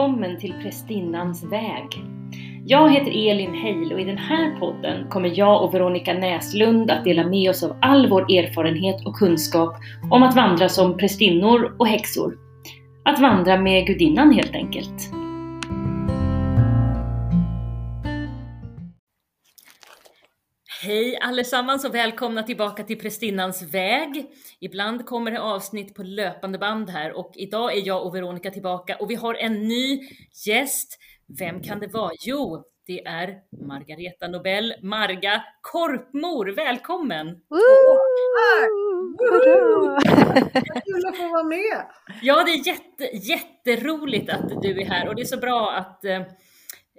[0.00, 2.04] välkommen till Prästinnans väg.
[2.66, 7.04] Jag heter Elin Heil och i den här podden kommer jag och Veronica Näslund att
[7.04, 9.76] dela med oss av all vår erfarenhet och kunskap
[10.10, 12.38] om att vandra som prästinnor och häxor.
[13.04, 15.19] Att vandra med gudinnan helt enkelt.
[20.90, 24.30] Hej allesammans och välkomna tillbaka till Prästinnans väg.
[24.60, 28.96] Ibland kommer det avsnitt på löpande band här och idag är jag och Veronica tillbaka
[28.96, 30.08] och vi har en ny
[30.46, 30.98] gäst.
[31.38, 32.10] Vem kan det vara?
[32.20, 36.46] Jo, det är Margareta Nobel, Marga Korpmor.
[36.46, 37.26] Välkommen!
[40.84, 41.86] Kul att få vara med!
[42.22, 46.04] Ja, det är jätte, jätteroligt att du är här och det är så bra att
[46.04, 46.22] eh,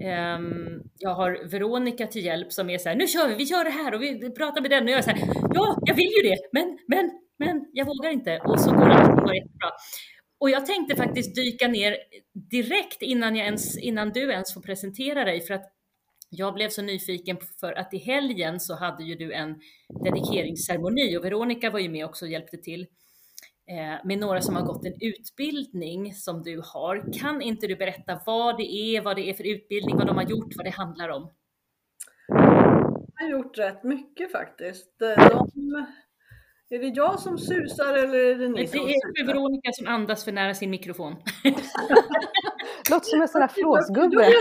[0.04, 3.64] Um, jag har Veronica till hjälp som är så här, nu kör vi, vi kör
[3.64, 6.12] det här och vi pratar med den och jag är så här, ja, jag vill
[6.24, 8.40] ju det, men, men, men jag vågar inte.
[8.40, 9.72] Och så går allting bara jättebra.
[10.40, 11.98] Och jag tänkte faktiskt dyka ner
[12.34, 15.72] direkt innan, jag ens, innan du ens får presentera dig, för att
[16.29, 19.55] jag blev så nyfiken för att i helgen så hade ju du en
[20.04, 22.88] dedikeringsceremoni och Veronica var ju med också och hjälpte till.
[23.70, 27.13] Eh, med några som har gått en utbildning som du har.
[27.20, 30.23] Kan inte du berätta vad det är, vad det är för utbildning, vad de har
[30.23, 31.31] gjort, vad det handlar om?
[32.27, 34.99] Jag har gjort rätt mycket faktiskt.
[34.99, 35.85] De,
[36.70, 39.13] är det jag som susar eller är det ni det som susar?
[39.13, 41.15] Det är Veronica som andas för nära sin mikrofon.
[42.90, 44.34] Låter som en sån där flåsgubbe.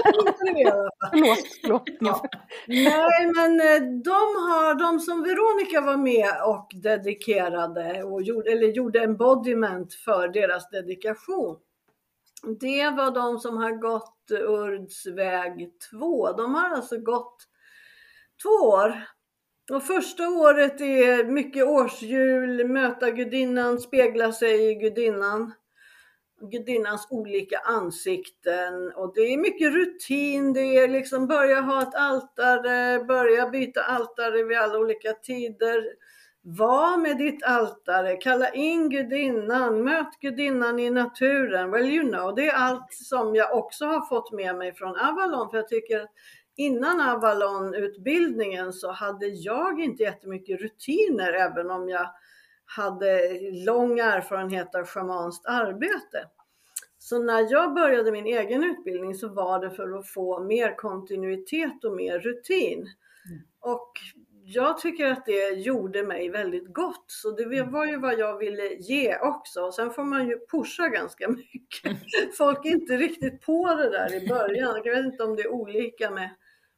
[1.10, 1.82] förlåt, förlåt.
[2.00, 2.22] Ja.
[2.66, 8.66] Nej, men eh, de, har, de som Veronica var med och dedikerade och gjorde, eller
[8.66, 11.56] gjorde embodiment för deras dedikation.
[12.60, 16.32] Det var de som har gått Urds väg 2.
[16.32, 17.36] De har alltså gått
[18.42, 19.04] två år
[19.70, 25.52] och första året är mycket årshjul, möta gudinnan, spegla sig i gudinnan.
[26.40, 30.52] Gudinnans olika ansikten och det är mycket rutin.
[30.52, 35.84] Det är liksom börja ha ett altare, börja byta altare vid alla olika tider.
[36.42, 41.70] Var med ditt altare, kalla in gudinnan, möt gudinnan i naturen.
[41.70, 45.50] Well you know, det är allt som jag också har fått med mig från Avalon
[45.50, 46.10] för jag tycker att
[46.56, 52.10] innan Avalon-utbildningen så hade jag inte jättemycket rutiner även om jag
[52.76, 56.24] hade lång erfarenhet av shamanskt arbete.
[56.98, 61.84] Så när jag började min egen utbildning så var det för att få mer kontinuitet
[61.84, 62.78] och mer rutin.
[62.78, 63.42] Mm.
[63.60, 63.92] Och
[64.44, 67.04] jag tycker att det gjorde mig väldigt gott.
[67.06, 67.70] Så det mm.
[67.70, 69.60] var ju vad jag ville ge också.
[69.60, 72.36] Och sen får man ju pusha ganska mycket.
[72.36, 74.80] Folk är inte riktigt på det där i början.
[74.84, 76.30] Jag vet inte om det är olika med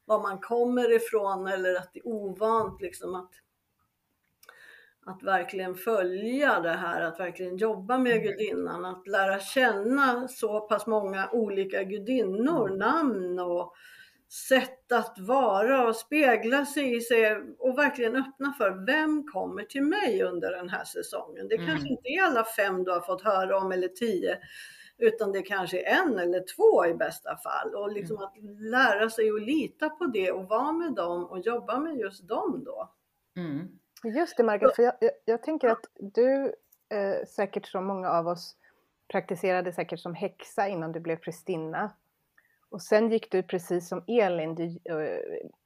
[0.05, 3.33] var man kommer ifrån eller att det är ovant liksom att
[5.07, 8.25] att verkligen följa det här, att verkligen jobba med mm.
[8.25, 12.79] gudinnan, att lära känna så pass många olika gudinnor, mm.
[12.79, 13.75] namn och
[14.49, 19.83] sätt att vara och spegla sig i sig och verkligen öppna för vem kommer till
[19.83, 21.49] mig under den här säsongen.
[21.49, 21.67] Det mm.
[21.67, 24.39] kanske inte är alla fem du har fått höra om eller tio,
[24.99, 27.75] utan det kanske är en eller två i bästa fall.
[27.75, 28.27] Och liksom mm.
[28.27, 32.29] att lära sig att lita på det och vara med dem och jobba med just
[32.29, 32.93] dem då.
[33.37, 33.69] Mm.
[34.05, 36.55] Just det Margaret, för jag, jag, jag tänker att du
[36.89, 38.57] eh, säkert som många av oss
[39.13, 41.93] praktiserade säkert som häxa innan du blev prästinna.
[42.71, 45.19] Och sen gick du precis som Elin, du uh,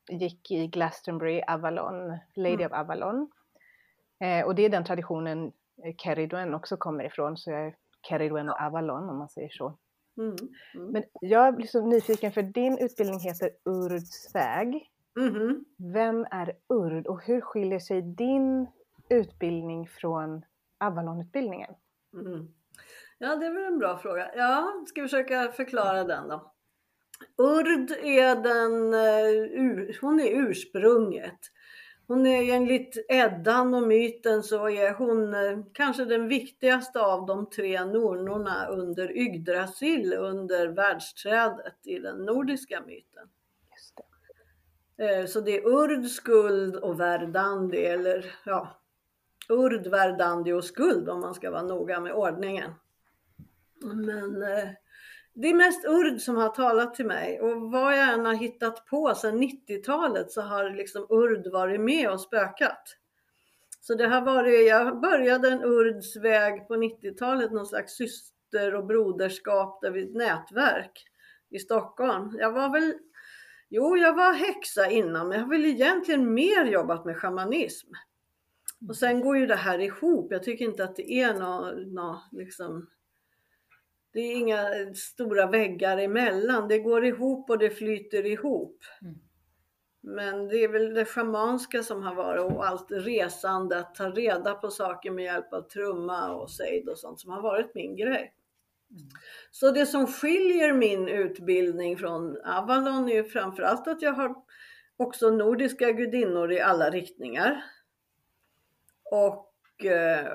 [0.08, 2.66] gick i Glastonbury Avalon, Lady mm.
[2.66, 3.30] of Avalon.
[4.20, 5.52] Eh, och det är den traditionen
[5.84, 7.74] eh, Keridwen också kommer ifrån, så jag är
[8.08, 9.78] Keridwen och Avalon om man säger så.
[10.18, 10.36] Mm.
[10.74, 10.90] Mm.
[10.92, 14.90] Men jag blir så nyfiken för din utbildning heter Urds väg.
[15.16, 15.64] Mm.
[15.78, 18.66] Vem är Urd och hur skiljer sig din
[19.08, 20.44] utbildning från
[20.78, 21.74] Avalon-utbildningen?
[22.14, 22.48] Mm.
[23.18, 24.30] Ja, det är väl en bra fråga.
[24.36, 26.52] Ja, ska försöka förklara den då.
[27.38, 31.40] Urd är den, eh, hon är ursprunget.
[32.06, 37.50] Hon är enligt Eddan och myten så är hon eh, kanske den viktigaste av de
[37.50, 43.28] tre nornorna under Yggdrasil under världsträdet i den nordiska myten.
[44.98, 48.80] Eh, så det är Urd, skuld och Verdandi eller ja,
[49.48, 52.70] Urd, Verdandi och skuld om man ska vara noga med ordningen.
[53.82, 54.68] Men eh,
[55.34, 58.86] det är mest Urd som har talat till mig och vad jag än har hittat
[58.86, 62.96] på sedan 90-talet så har liksom Urd varit med och spökat.
[63.80, 68.86] Så det har varit, jag började en Urds väg på 90-talet, någon slags syster och
[68.86, 71.04] broderskap där ett nätverk
[71.50, 72.36] i Stockholm.
[72.38, 72.94] Jag var väl,
[73.68, 77.88] jo jag var häxa innan men jag har väl egentligen mer jobbat med shamanism.
[78.88, 80.32] Och sen går ju det här ihop.
[80.32, 82.90] Jag tycker inte att det är något, något liksom
[84.12, 86.68] Det är inga stora väggar emellan.
[86.68, 88.84] Det går ihop och det flyter ihop.
[89.02, 89.14] Mm.
[90.06, 94.54] Men det är väl det schamanska som har varit och allt resande, att ta reda
[94.54, 98.32] på saker med hjälp av trumma och sejd och sånt som har varit min grej.
[99.50, 104.34] Så det som skiljer min utbildning från Avalon är framförallt att jag har
[104.96, 107.64] också nordiska gudinnor i alla riktningar.
[109.10, 110.32] Och eh,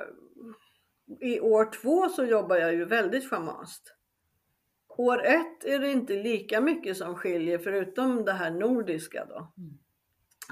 [1.19, 3.95] i år två så jobbar jag ju väldigt schamanskt.
[4.97, 9.53] År ett är det inte lika mycket som skiljer förutom det här nordiska då.
[9.57, 9.80] Mm.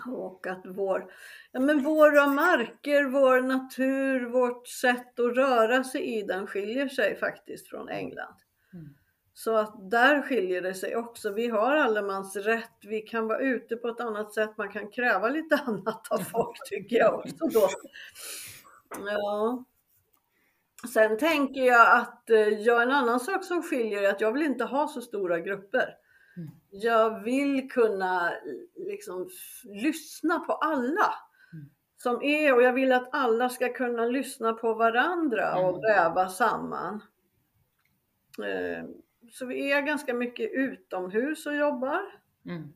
[0.07, 1.11] Och att vår,
[1.51, 7.15] ja men våra marker, vår natur, vårt sätt att röra sig i den skiljer sig
[7.15, 8.35] faktiskt från England.
[8.73, 8.93] Mm.
[9.33, 11.31] Så att där skiljer det sig också.
[11.31, 15.55] Vi har allemansrätt, vi kan vara ute på ett annat sätt, man kan kräva lite
[15.65, 17.69] annat av folk tycker jag också då.
[19.05, 19.65] Ja.
[20.93, 24.43] Sen tänker jag att eh, ja, en annan sak som skiljer är att jag vill
[24.43, 25.95] inte ha så stora grupper.
[26.71, 28.31] Jag vill kunna
[28.75, 29.29] liksom
[29.63, 31.13] lyssna på alla
[31.53, 31.69] Mm.
[31.97, 35.81] som är och jag vill att alla ska kunna lyssna på varandra och Mm.
[35.81, 37.03] väva samman.
[38.43, 38.85] Eh,
[39.31, 42.01] Så vi är ganska mycket utomhus och jobbar
[42.45, 42.73] Mm.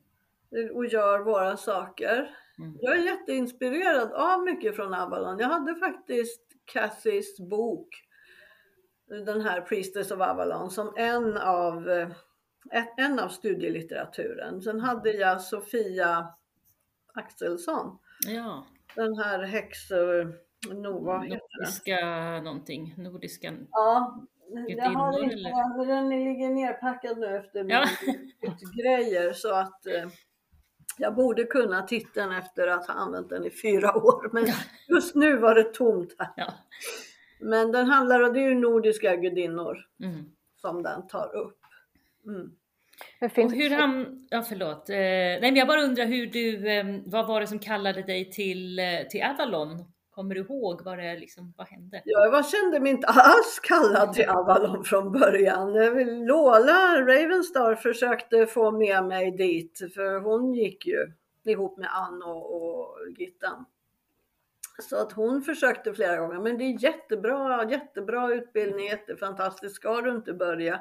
[0.75, 2.37] och gör våra saker.
[2.59, 2.77] Mm.
[2.81, 5.39] Jag är jätteinspirerad av mycket från Avalon.
[5.39, 7.87] Jag hade faktiskt Cathys bok,
[9.25, 12.09] den här Priestess of Avalon, som en av, eh,
[12.97, 14.61] en av studielitteraturen.
[14.61, 16.27] Sen hade jag Sofia
[17.13, 18.65] Axelsson, Ja,
[18.95, 19.91] den här häx...
[19.91, 20.27] eh,
[20.73, 21.95] No, vad heter nordiska
[22.43, 22.93] någonting.
[22.97, 23.53] Nordiska...
[23.71, 24.23] Ja,
[24.67, 25.85] jag har inte, eller?
[25.87, 27.85] den ligger nerpackad nu efter Ja.
[28.41, 30.07] mina grejer så att eh,
[30.97, 34.29] jag borde kunna titeln efter att ha använt den i fyra år.
[34.33, 34.45] Men
[34.87, 36.29] just nu var det tomt här.
[36.35, 36.53] Ja.
[37.39, 40.25] Men den handlar om, det är ju nordiska gudinnor Mm.
[40.55, 41.59] som den tar upp.
[42.27, 42.51] Mm.
[43.21, 47.27] Och hur han, ja förlåt, eh, nej men jag bara undrar hur du, eh, vad
[47.27, 49.85] var det som kallade dig till, eh, till Avalon?
[50.09, 52.01] Kommer du ihåg vad det liksom, vad hände?
[52.05, 55.73] Jag var, kände mig inte alls kallad till Avalon från början.
[56.25, 61.11] Lola Ravenstar försökte få med mig dit för hon gick ju
[61.45, 63.65] ihop med Ann och, och Gittan.
[64.81, 70.11] Så att hon försökte flera gånger, men det är jättebra, jättebra utbildning, jättefantastiskt, ska du
[70.11, 70.79] inte börja?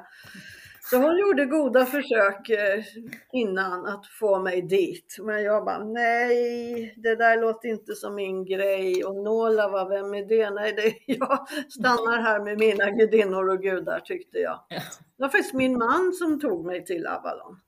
[0.85, 2.83] Så hon gjorde goda försök eh,
[3.31, 5.17] innan att få mig dit.
[5.19, 9.03] Men jag bara, nej, det där låter inte som min grej.
[9.05, 10.49] Och Nola var, vem är det?
[10.49, 14.59] Nej, det, jag stannar här med mina gudinnor och gudar tyckte jag.
[14.69, 14.81] Ja.
[15.17, 17.59] Det var faktiskt min man som tog mig till Avalon.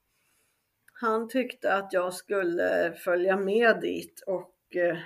[0.93, 4.97] Han tyckte att jag skulle följa med dit och eh,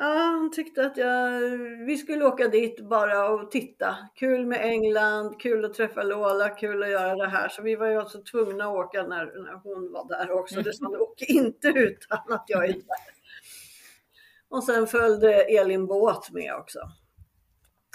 [0.00, 1.40] ja, han tyckte att jag,
[1.86, 3.96] vi skulle åka dit bara och titta.
[4.14, 7.48] Kul med England, kul att träffa Lola, kul att göra det här.
[7.48, 10.62] Så vi var ju alltså tvungna att åka när, när hon var där också.
[10.62, 13.20] Det sa åk inte utan att jag är där.
[14.48, 16.78] Och sen följde Elin Båt med också.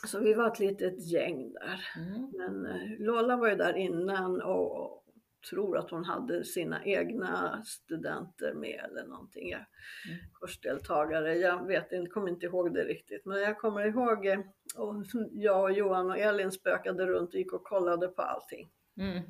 [0.07, 1.87] Så vi var ett litet gäng där.
[1.97, 2.31] Mm.
[2.33, 5.04] Men eh, Lola var ju där innan och
[5.49, 9.49] tror att hon hade sina egna studenter med eller någonting.
[9.49, 9.65] Jag,
[10.09, 10.17] Mm.
[10.41, 11.35] Kursdeltagare.
[11.35, 13.25] Jag vet inte, kommer inte ihåg det riktigt.
[13.25, 14.39] Men jag kommer ihåg eh,
[14.75, 18.69] och jag och Johan och Elin spökade runt och gick och kollade på allting.
[18.97, 19.21] Mm.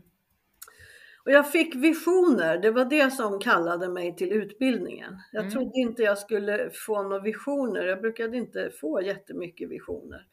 [1.26, 5.18] Och jag fick visioner, det var det som kallade mig till utbildningen.
[5.32, 5.52] Jag Mm.
[5.54, 10.28] trodde inte jag skulle få några visioner, jag brukade inte få jättemycket visioner.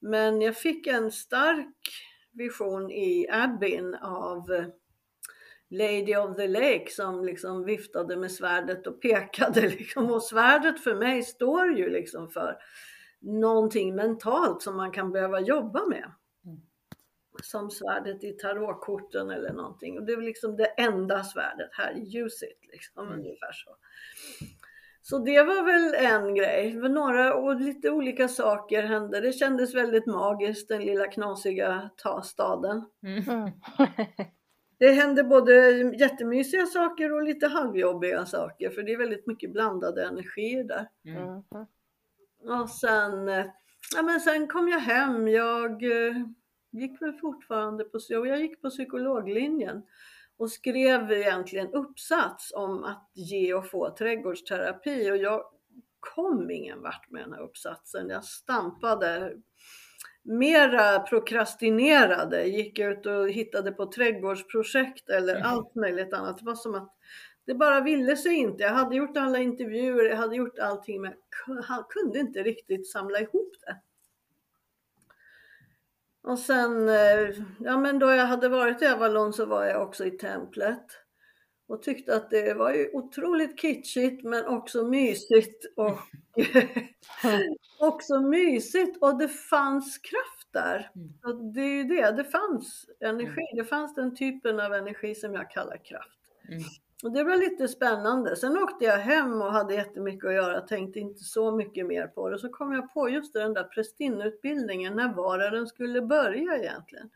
[0.00, 1.74] Men jag fick en stark
[2.32, 4.64] vision i Abin av eh,
[5.70, 9.60] Lady of the Lake som liksom viftade med svärdet och pekade.
[9.68, 10.10] Liksom.
[10.10, 12.56] Och svärdet för mig står ju liksom för
[13.20, 16.12] någonting mentalt som man kan behöva jobba med
[16.44, 16.60] Mm.
[17.42, 19.98] som svärdet i tarotkorten eller någonting.
[19.98, 23.18] Och det är liksom det enda svärdet här, use it, liksom, Mm.
[23.18, 23.76] ungefär så.
[25.02, 26.74] Så det var väl en grej.
[26.74, 29.20] Några och lite olika saker hände.
[29.20, 32.84] Det kändes väldigt magiskt, den lilla knasiga ta staden.
[33.02, 33.24] Mm.
[34.78, 35.52] Det hände både
[35.98, 40.88] jättemysiga saker och lite halvjobbiga saker, för det är väldigt mycket blandade energier där.
[41.04, 41.42] Mm.
[42.62, 43.28] Och sen,
[43.94, 45.28] ja, men sen kom jag hem.
[45.28, 46.16] Jag eh,
[46.70, 49.82] gick väl fortfarande på, jag gick på psykologlinjen
[50.36, 55.42] och skrev egentligen uppsats om att ge och få trädgårdsterapi och jag
[56.00, 58.08] kom ingen vart med den här uppsatsen.
[58.08, 59.36] Jag stampade
[60.28, 65.46] mera prokrastinerade, gick ut och hittade på trädgårdsprojekt eller Mm.
[65.48, 66.38] allt möjligt annat.
[66.38, 66.94] Det var som att
[67.44, 68.62] det bara ville sig inte.
[68.62, 71.12] Jag hade gjort alla intervjuer, jag hade gjort allting men
[71.46, 73.76] jag ku- kunde inte riktigt samla ihop det.
[76.22, 80.04] Och sen, eh, ja men då jag hade varit i Avalon så var jag också
[80.04, 80.84] i templet.
[81.68, 85.98] Och tyckte att det var ju otroligt kitschigt men också mysigt och
[87.80, 90.90] också mysigt och det fanns kraft där.
[90.94, 91.12] Mm.
[91.24, 95.34] Och det är ju det, det fanns energi, det fanns den typen av energi som
[95.34, 96.18] jag kallar kraft.
[96.48, 96.62] Mm.
[97.02, 98.36] Och det var lite spännande.
[98.36, 102.30] Sen åkte jag hem och hade jättemycket att göra, tänkte inte så mycket mer på
[102.30, 102.38] det.
[102.38, 107.10] Så kom jag på just den där prästinneutbildningen, när var det den skulle börja egentligen?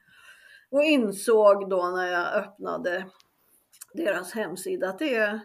[0.70, 3.06] Och insåg då när jag öppnade
[3.94, 5.40] deras hemsida att det är,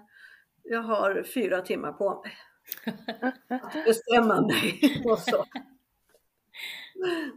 [0.63, 2.33] jag har fyra timmar på mig
[3.61, 4.79] att bestämma mig.
[5.05, 5.45] Och så.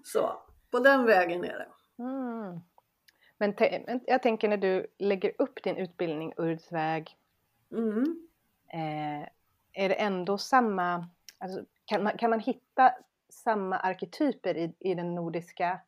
[0.04, 1.68] så, på den vägen är det.
[2.02, 2.60] Mm.
[3.38, 3.54] Men,
[4.06, 7.16] jag tänker när du lägger upp din utbildning Urdsväg,
[7.72, 8.28] Mm.
[8.72, 9.28] eh,
[9.72, 12.94] är det ändå samma, alltså, kan, man, kan man hitta
[13.28, 15.80] samma arketyper i, i den nordiska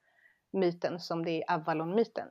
[0.50, 2.28] myten som det är i Avalon-myten?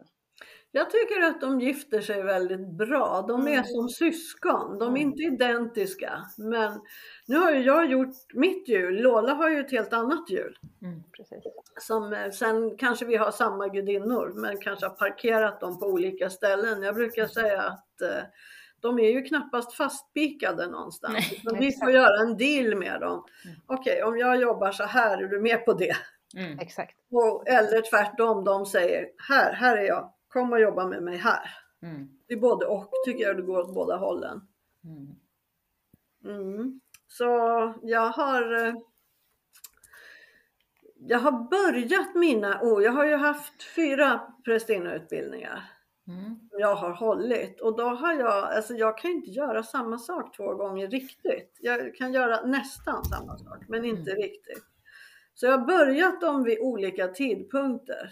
[0.74, 3.26] Jag tycker att de gifter sig väldigt bra.
[3.28, 3.64] De är Mm.
[3.66, 4.80] som syskon.
[4.80, 5.02] De är Mm.
[5.02, 6.12] inte identiska.
[6.38, 6.82] Men
[7.28, 9.02] nu har ju jag gjort mitt jul.
[9.02, 10.58] Lola har ju ett helt annat jul.
[10.82, 11.04] Mm.
[11.80, 16.30] Som, eh, sen kanske vi har samma gudinnor men kanske har parkerat dem på olika
[16.30, 16.82] ställen.
[16.84, 18.24] Jag brukar säga att eh,
[18.80, 21.14] de är ju knappast fastspikade någonstans.
[21.44, 21.84] Nej, vi exakt.
[21.86, 23.26] får göra en deal med dem.
[23.46, 23.58] Mm.
[23.66, 25.96] Okej, om jag jobbar så här, är du med på det?
[26.38, 26.60] Mm.
[26.60, 26.98] Exakt.
[27.12, 30.14] Och, eller tvärtom, de säger här, här är jag.
[30.34, 31.50] Kom och jobba med mig här.
[31.82, 32.10] Mm.
[32.28, 34.42] Det är både och tycker jag det går åt båda hållen.
[34.84, 35.16] Mm.
[36.26, 36.82] Mm.
[37.08, 37.26] Så
[37.82, 38.76] jag har eh,
[40.96, 45.72] jag har börjat mina år, jag har ju haft fyra prästinneutbildningar
[46.08, 46.40] Mm.
[46.52, 50.56] jag har hållit och då har jag, alltså jag kan inte göra samma sak två
[50.56, 51.58] gånger riktigt.
[51.60, 54.64] Jag kan göra nästan samma sak men inte riktigt.
[55.34, 58.12] Så jag har börjat dem vid olika tidpunkter.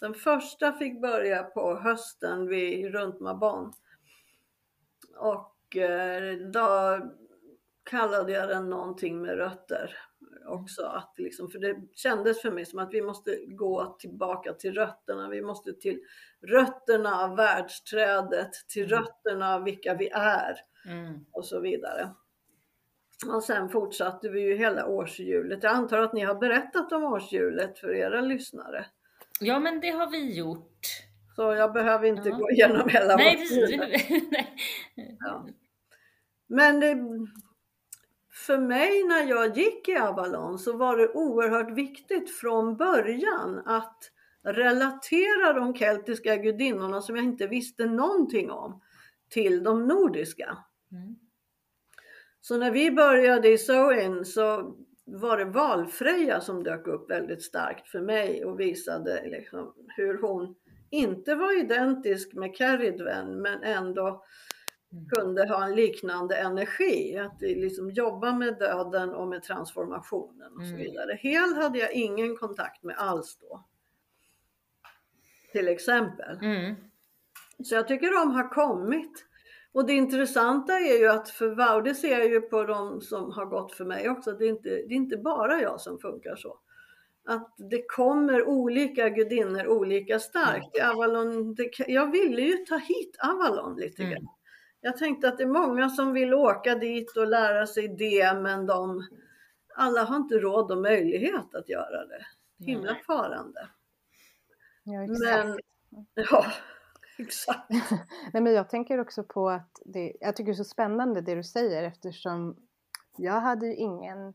[0.00, 3.72] Den första fick börja på hösten vid runt Mabon.
[5.16, 6.98] Och eh, då
[7.84, 9.96] kallade jag den någonting med rötter
[10.46, 10.82] också.
[10.82, 15.28] Att liksom, för det kändes för mig som att vi måste gå tillbaka till rötterna.
[15.28, 16.00] Vi måste till
[16.40, 21.24] rötterna av världsträdet, till rötterna av vilka vi är Mm.
[21.32, 22.14] och så vidare.
[23.34, 25.62] Och sen fortsatte vi ju hela årshjulet.
[25.62, 28.86] Jag antar att ni har berättat om årshjulet för era lyssnare.
[29.40, 30.86] Ja, men det har vi gjort.
[31.36, 32.36] Så jag behöver inte Ja.
[32.36, 33.80] gå igenom hela Nej, precis.
[35.20, 35.46] Ja.
[36.48, 36.96] Men det,
[38.46, 44.10] för mig när jag gick i Avalon så var det oerhört viktigt från början att
[44.42, 48.80] relatera de keltiska gudinnorna som jag inte visste någonting om
[49.28, 50.58] till de nordiska.
[50.92, 51.16] Mm.
[52.40, 54.74] Så när vi började i Soin så
[55.12, 60.54] var det Valfreja som dök upp väldigt starkt för mig och visade liksom hur hon
[60.90, 64.24] inte var identisk med Keridven men ändå
[65.16, 67.18] kunde ha en liknande energi.
[67.18, 70.76] Att liksom jobba med döden och med transformationen och så Mm.
[70.78, 71.18] vidare.
[71.20, 73.64] Hel hade jag ingen kontakt med alls då.
[75.52, 76.38] Till exempel.
[76.42, 76.74] Mm.
[77.64, 79.26] Så jag tycker de har kommit.
[79.72, 83.32] Och det intressanta är ju att för Wow, det ser jag ju på de som
[83.32, 86.36] har gått för mig också, det är inte, det är inte bara jag som funkar
[86.36, 86.58] så.
[87.24, 90.76] Att det kommer olika gudinnor olika starkt.
[90.76, 94.14] I Avalon, det, jag ville ju ta hit Avalon lite Mm.
[94.14, 94.26] grann.
[94.80, 98.66] Jag tänkte att det är många som vill åka dit och lära sig det men
[98.66, 99.06] de,
[99.76, 102.26] alla har inte råd och möjlighet att göra det.
[102.64, 103.68] Himla farande.
[104.84, 105.20] Ja, exakt.
[105.46, 105.58] Men,
[106.14, 106.46] ja,
[107.22, 107.70] exakt.
[108.32, 111.34] Nej, men jag tänker också på att det, jag tycker det är så spännande det
[111.34, 112.56] du säger eftersom
[113.16, 114.28] jag hade ju ingen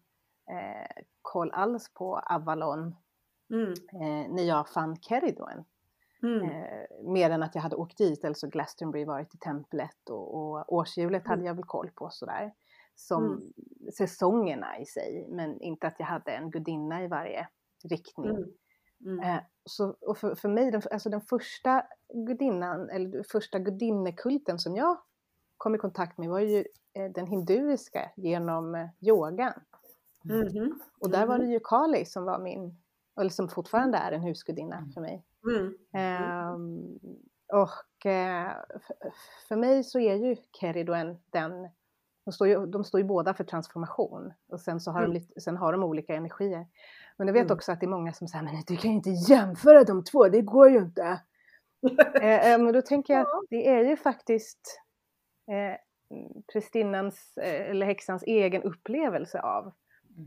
[0.50, 2.96] eh, koll alls på Avalon
[3.50, 5.66] Mm, eh, när jag fann Keridoen.
[6.24, 10.10] mm, Eh, mer än att jag hade åkt dit, eller så Glastonbury varit i templet
[10.10, 11.46] och, och årshjulet hade Mm.
[11.46, 12.54] jag väl koll på sådär.
[12.96, 13.54] Som Mm.
[13.94, 17.48] säsongerna i sig, men inte att jag hade en gudinna i varje
[17.84, 18.32] riktning.
[19.06, 19.36] Mm, mm.
[19.36, 21.84] Eh, så, och för, för mig, den, alltså den första
[22.14, 24.98] gudinnan, eller första gudinnekulten som jag
[25.58, 29.54] kom i kontakt med var ju eh, den hinduiska genom eh, yogan.
[30.24, 32.76] Mhm, Och där var det ju Kali som var min,
[33.20, 34.92] eller som fortfarande är en husgudinna Mm.
[34.92, 35.26] för mig.
[35.48, 37.00] mm, Ehm,
[37.54, 39.14] och f-
[39.48, 41.70] för mig så är ju Keridoen den,
[42.26, 45.14] de står, ju, de står ju båda för transformation och sen så har, Mm.
[45.14, 46.68] de, lite, sen har de olika energier.
[47.18, 47.54] Men jag vet Mm.
[47.56, 50.28] också att det är många som säger, men du kan ju inte jämföra de två,
[50.30, 51.22] det går ju inte.
[52.22, 54.82] eh, eh, men då tänker jag att det är ju faktiskt
[55.52, 55.78] eh,
[56.54, 59.74] prästinnans eh, eller häxans egen upplevelse av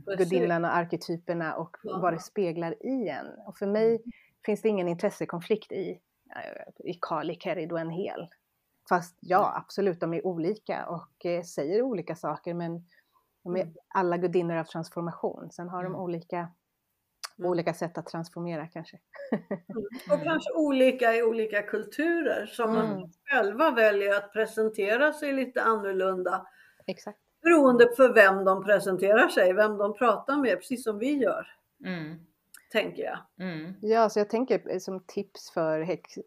[0.04, 0.30] Precis.
[0.30, 1.98] gudinnan och arketyperna och Ja.
[1.98, 3.26] vad det speglar i en.
[3.46, 4.02] Och för mig
[4.46, 6.00] finns det ingen intressekonflikt i,
[6.84, 8.28] i Kali, Kerid och en hel.
[8.88, 12.86] Fast ja, absolut, de är olika och eh, säger olika saker men
[13.44, 15.50] de är alla gudinnor av transformation.
[15.50, 16.00] Sen har de Mm.
[16.00, 16.50] olika, Mm.
[17.38, 18.98] Olika sätt att transformera kanske.
[20.12, 23.08] Och kanske olika i olika kulturer som man Mm.
[23.30, 26.46] själva väljer att presentera sig lite annorlunda
[26.86, 27.18] Exakt.
[27.42, 31.46] beroende på vem de presenterar sig, vem de pratar med, precis som vi gör,
[31.84, 32.18] Mm.
[32.72, 33.18] tänker jag.
[33.48, 33.72] Mm.
[33.80, 36.18] Ja, så jag tänker eh, som tips för häx,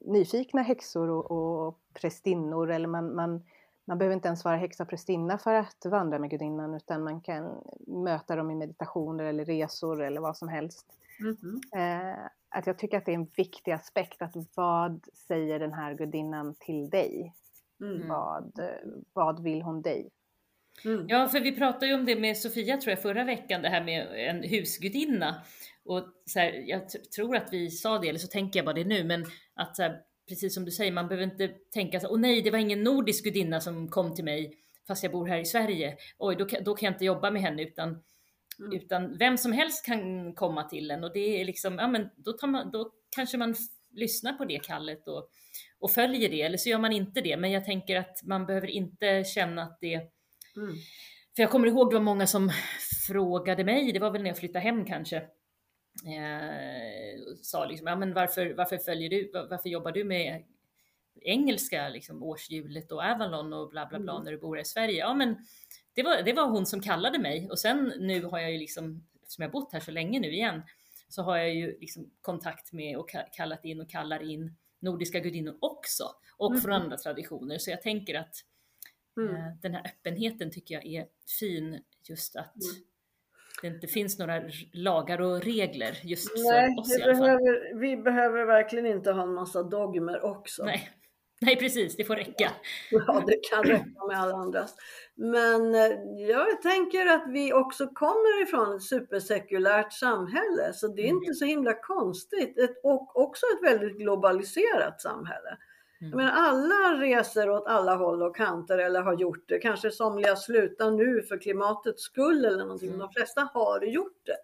[0.00, 1.30] nyfikna häxor och,
[1.66, 3.42] och prästinnor eller man, man,
[3.84, 7.62] man behöver inte ens vara häxa prästinna för att vandra med gudinnan utan man kan
[7.86, 10.86] möta dem i meditationer eller resor eller vad som helst.
[11.20, 11.60] Mhm.
[11.76, 15.94] Eh, att jag tycker att det är en viktig aspekt att vad säger den här
[15.94, 17.34] gudinnan till dig?
[17.80, 18.08] Mm.
[18.08, 18.60] Vad,
[19.12, 20.10] vad vill hon dig?
[20.84, 21.06] Mm.
[21.08, 23.84] Ja, för vi pratade ju om det med Sofia tror jag förra veckan, det här
[23.84, 25.42] med en husgudinna.
[25.84, 28.74] Och så här, jag t- tror att vi sa det, eller så tänker jag bara
[28.74, 29.24] det nu, men
[29.54, 32.50] att så här, precis som du säger, man behöver inte tänka så åh nej, det
[32.50, 34.54] var ingen nordisk gudinna som kom till mig
[34.86, 35.96] fast jag bor här i Sverige.
[36.18, 38.02] Oj, då, kan- då kan jag inte jobba med henne, utan,
[38.58, 38.72] Mm.
[38.72, 42.32] utan vem som helst kan komma till en och det är liksom, ja men då,
[42.32, 43.54] tar man, då kanske man
[43.90, 45.28] lyssnar på det kallet och,
[45.78, 47.36] och följer det, eller så gör man inte det.
[47.36, 49.94] Men jag tänker att man behöver inte känna att det
[50.56, 50.74] Mm.
[51.36, 52.50] för jag kommer ihåg det var många som
[53.06, 55.22] frågade mig, det var väl när jag flyttade hem kanske,
[56.06, 60.44] eh, sa liksom, ja men varför, varför följer du, var- varför jobbar du med
[61.20, 64.24] engelska, liksom årshjulet och Avalon och bla bla bla Mm.
[64.24, 64.98] när du bor i Sverige?
[64.98, 65.46] Ja men
[65.94, 69.06] det var, det var hon som kallade mig och sen nu har jag ju liksom,
[69.22, 70.62] eftersom jag bott här så länge nu igen,
[71.08, 75.20] så har jag ju liksom kontakt med och ka- kallat in och kallar in nordiska
[75.20, 76.04] gudinnor också
[76.36, 76.82] och från Mhm.
[76.82, 77.58] andra traditioner.
[77.58, 78.34] Så jag tänker att
[79.16, 79.34] Mm.
[79.36, 81.06] Eh, Den här öppenheten tycker jag är
[81.40, 82.84] fin, just att Mm.
[83.62, 84.40] Det inte finns några
[84.72, 87.20] lagar och regler just Nej, för oss i alla fall.
[87.22, 90.64] behöver, vi behöver verkligen inte ha en massa dogmer också.
[90.64, 90.90] Nej.
[91.40, 92.50] Nej, precis, det får räcka.
[92.90, 94.74] Ja, det kan räcka med alla andras.
[95.14, 95.90] Men eh,
[96.28, 101.16] jag tänker att vi också kommer ifrån ett supersekulärt samhälle, så det är Mm.
[101.16, 102.58] inte så himla konstigt.
[102.58, 105.56] Ett, och också ett väldigt globaliserat samhälle.
[105.98, 106.16] Jag Mm.
[106.16, 109.58] menar, alla reser åt alla håll och kanter eller har gjort det.
[109.58, 113.00] Kanske somliga slutar nu för klimatets skull eller någonting, Mm.
[113.00, 114.36] de flesta har gjort det.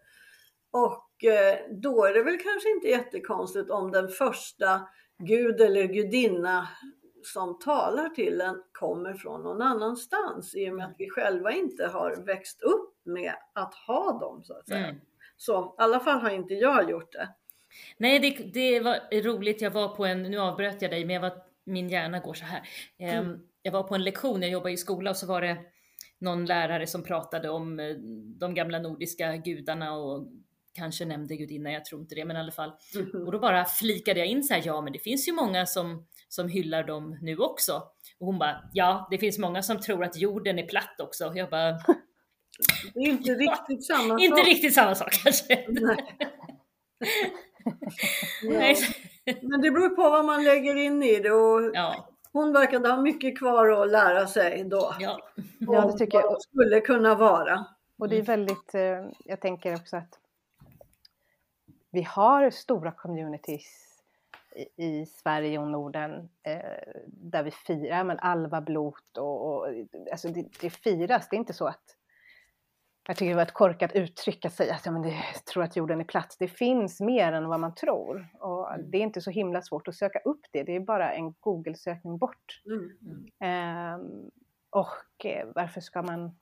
[0.72, 4.80] Och eh, då är det väl kanske inte jättekonstigt om den första
[5.18, 6.68] gud eller gudinna
[7.24, 11.86] som talar till en kommer från någon annanstans i och med att vi själva inte
[11.86, 14.86] har växt upp med att ha dem så att säga.
[14.86, 15.00] Mm.
[15.36, 17.28] Så i alla fall har inte jag gjort det.
[17.98, 19.60] Nej, det, det var roligt.
[19.60, 21.32] Jag var på en, nu avbröt jag dig, men jag var,
[21.64, 22.62] min hjärna går så här.
[22.98, 23.40] Ehm, Mm.
[23.62, 25.56] Jag var på en lektion, jag jobbar i skola och så var det
[26.18, 27.94] någon lärare som pratade om eh,
[28.40, 30.26] de gamla nordiska gudarna och
[30.74, 32.72] kanske nämnde gudinna, jag tror inte det, men i alla fall.
[33.26, 36.06] Och då bara flikade jag in så här, ja men det finns ju många som,
[36.28, 37.72] som hyllar dem nu också.
[38.18, 41.26] Och hon bara, ja det finns många som tror att jorden är platt också.
[41.26, 41.70] Och Jag bara,
[42.94, 44.46] Det är inte riktigt samma inte sak.
[44.46, 45.66] riktigt samma sak kanske.
[48.42, 48.74] Ja.
[49.42, 52.96] Men det beror på vad man lägger in i det och Ja, hon verkade ha
[52.96, 54.94] mycket kvar att lära sig då.
[55.00, 55.20] ja.
[55.58, 56.32] Ja, det tycker jag.
[56.32, 57.66] De skulle kunna vara.
[57.98, 60.18] Och det är väldigt, eh, jag tänker också att
[61.90, 63.90] vi har stora communities
[64.76, 66.60] i, Sverige och Norden eh,
[67.06, 69.66] där vi firar, men alvablot och, och
[70.12, 71.96] alltså det, det firas, det är inte så att
[73.06, 75.62] jag tycker det var ett korkat uttryck att säga att ja, men det, jag tror
[75.62, 76.36] att jorden är platt.
[76.38, 78.90] Det finns mer än vad man tror och Mm.
[78.90, 80.62] det är inte så himla svårt att söka upp det.
[80.62, 82.62] Det är bara en Google-sökning bort.
[82.66, 83.26] Mm.
[83.40, 84.30] Ehm,
[84.70, 86.36] och eh, varför ska man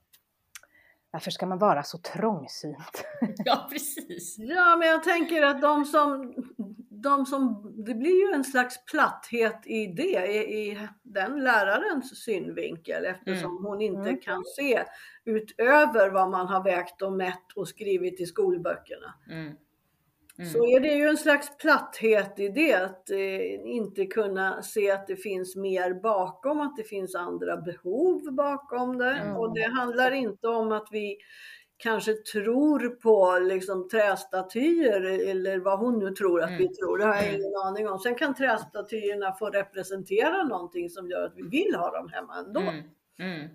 [1.10, 3.04] varför ska man vara så trångsynt?
[3.44, 4.36] ja precis.
[4.38, 6.34] Ja, men jag tänker att de som,
[7.02, 13.04] de som, det blir ju en slags platthet i det, i, i den lärarens synvinkel
[13.04, 14.20] eftersom hon inte Mm.
[14.20, 14.84] kan se
[15.24, 19.14] utöver vad man har vägt och mätt och skrivit i skolböckerna.
[19.30, 19.52] Mm.
[20.38, 20.50] Mm.
[20.50, 25.06] Så är det ju en slags platthet i det, att eh, inte kunna se att
[25.06, 29.12] det finns mer bakom, att det finns andra behov bakom det.
[29.12, 29.36] Mm.
[29.36, 31.16] Och det handlar inte om att vi
[31.78, 36.74] kanske tror på liksom trästatyer eller vad hon nu tror att vi Mm.
[36.74, 36.98] tror.
[36.98, 37.40] Det har jag Mm.
[37.40, 37.98] ingen aning om.
[37.98, 42.60] Sen kan trästatyerna få representera någonting som gör att vi vill ha dem hemma ändå.
[42.60, 42.82] Mm.
[43.18, 43.48] Mm.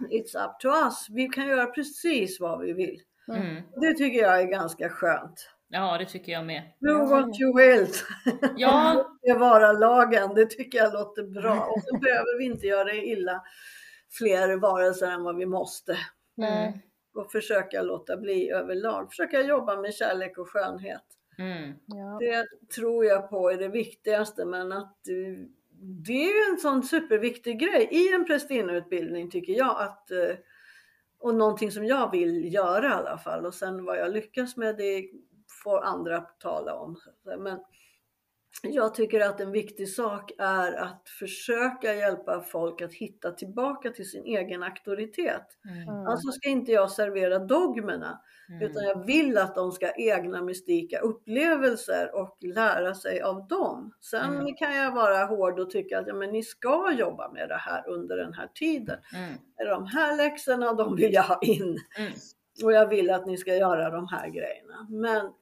[0.00, 1.06] It's up to us.
[1.10, 3.00] Vi kan göra precis vad vi vill.
[3.28, 3.62] Mm.
[3.80, 5.50] Det tycker jag är ganska skönt.
[5.68, 6.62] Ja, det tycker jag med.
[6.80, 7.86] Do what you will.
[8.56, 11.66] Ja, Det vara lagen, det tycker jag låter bra.
[11.76, 13.42] Och så behöver vi inte göra illa
[14.18, 15.96] fler varelser än vad vi måste.
[16.38, 16.72] mm.
[17.16, 19.10] Och försöka låta bli överlag.
[19.10, 21.04] Försöka jobba med kärlek och skönhet.
[21.38, 21.72] Mm.
[21.86, 22.18] Ja.
[22.20, 25.44] Det tror jag på är det viktigaste men att eh,
[25.80, 30.36] det är ju en sån superviktig grej i en prästinneutbildning tycker jag att eh,
[31.18, 34.76] och någonting som jag vill göra i alla fall och sen vad jag lyckas med
[34.76, 35.10] det
[35.64, 36.96] får andra tala om.
[37.38, 37.60] Men
[38.62, 44.10] jag tycker att en viktig sak är att försöka hjälpa folk att hitta tillbaka till
[44.10, 45.46] sin egen auktoritet.
[45.64, 46.06] Mm.
[46.06, 48.62] Alltså ska inte jag servera dogmerna mm.
[48.62, 53.92] utan jag vill att de ska ha egna mystika upplevelser och lära sig av dem.
[54.00, 54.54] Sen mm.
[54.54, 57.88] kan jag vara hård och tycka att ja, men ni ska jobba med det här
[57.88, 58.98] under den här tiden.
[59.14, 59.34] Mm.
[59.58, 61.78] De här läxorna, de vill jag ha in.
[61.98, 62.12] Mm.
[62.64, 64.86] Och jag vill att ni ska göra de här grejerna.
[64.90, 65.32] Men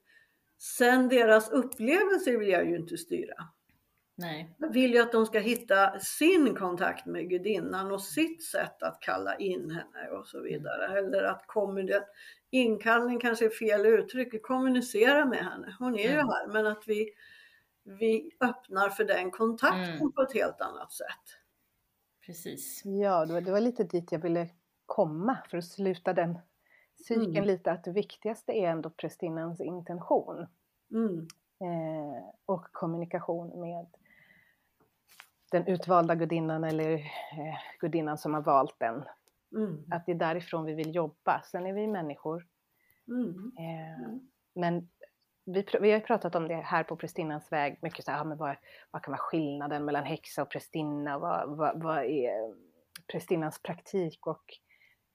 [0.59, 3.49] Sen deras upplevelser vill jag ju inte styra.
[4.17, 4.57] Nej.
[4.59, 9.01] Jag vill ju att de ska hitta sin kontakt med gudinnan och sitt sätt att
[9.01, 10.87] kalla in henne och så vidare.
[10.87, 10.97] Mm.
[10.97, 12.05] Eller att kommunicera,
[12.51, 15.77] inkallning kanske är fel uttryck, kommunicera med henne.
[15.79, 16.12] Hon är mm.
[16.12, 17.11] ju här, men att vi,
[17.85, 20.12] vi öppnar för den kontakten mm.
[20.12, 21.40] på ett helt annat sätt.
[22.27, 22.83] Precis.
[22.85, 24.49] Ja, det var, det var lite dit jag ville
[24.87, 26.38] komma för att sluta den
[27.05, 27.47] cykeln mm.
[27.47, 30.47] lite att det viktigaste är ändå prästinnans intention.
[30.90, 31.29] Mm.
[31.61, 33.87] Eh, och kommunikation med
[35.51, 39.05] den utvalda gudinnan eller eh, gudinnan som har valt den.
[39.53, 39.85] Mm.
[39.90, 41.43] Att det är därifrån vi vill jobba.
[41.45, 42.47] Sen är vi människor.
[43.09, 43.53] Mm.
[43.59, 44.21] Eh, mm.
[44.55, 44.88] men
[45.45, 48.57] vi, vi har pratat om det här på prästinnans väg, mycket så här, men vad,
[48.90, 51.19] vad kan vara skillnaden mellan häxa och prästinna?
[51.19, 52.55] Vad, vad, vad är
[53.12, 54.59] prästinnans praktik och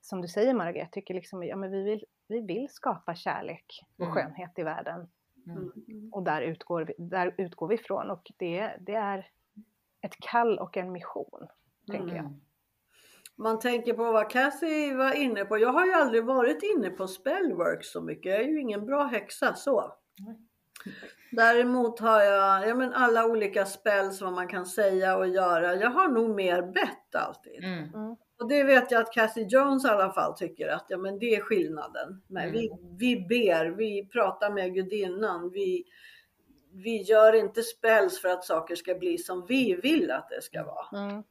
[0.01, 3.85] som du säger Margaret, jag tycker liksom, ja, men vi, vill, vi vill skapa kärlek
[3.97, 4.13] och mm.
[4.13, 5.07] skönhet i världen.
[5.47, 6.09] Mm.
[6.11, 9.27] Och där utgår, vi, där utgår vi ifrån och det, det är
[10.01, 11.47] ett kall och en mission,
[11.89, 11.99] mm.
[11.99, 12.39] tänker jag.
[13.35, 15.57] Man tänker på vad Cassie var inne på.
[15.57, 18.31] Jag har ju aldrig varit inne på spellwork så mycket.
[18.31, 19.93] Jag är ju ingen bra häxa så.
[21.31, 25.75] Däremot har jag, ja men alla olika spells vad man kan säga och göra.
[25.75, 27.63] Jag har nog mer bett alltid.
[27.63, 28.15] Mm.
[28.39, 31.35] Och det vet jag att Cassie Jones i alla fall tycker att ja, men det
[31.35, 32.21] är skillnaden.
[32.27, 32.53] Men mm.
[32.53, 35.49] vi, vi ber, vi pratar med gudinnan.
[35.49, 35.85] Vi,
[36.71, 40.63] vi gör inte spells för att saker ska bli som vi vill att det ska
[40.63, 41.05] vara.
[41.05, 41.23] Mm.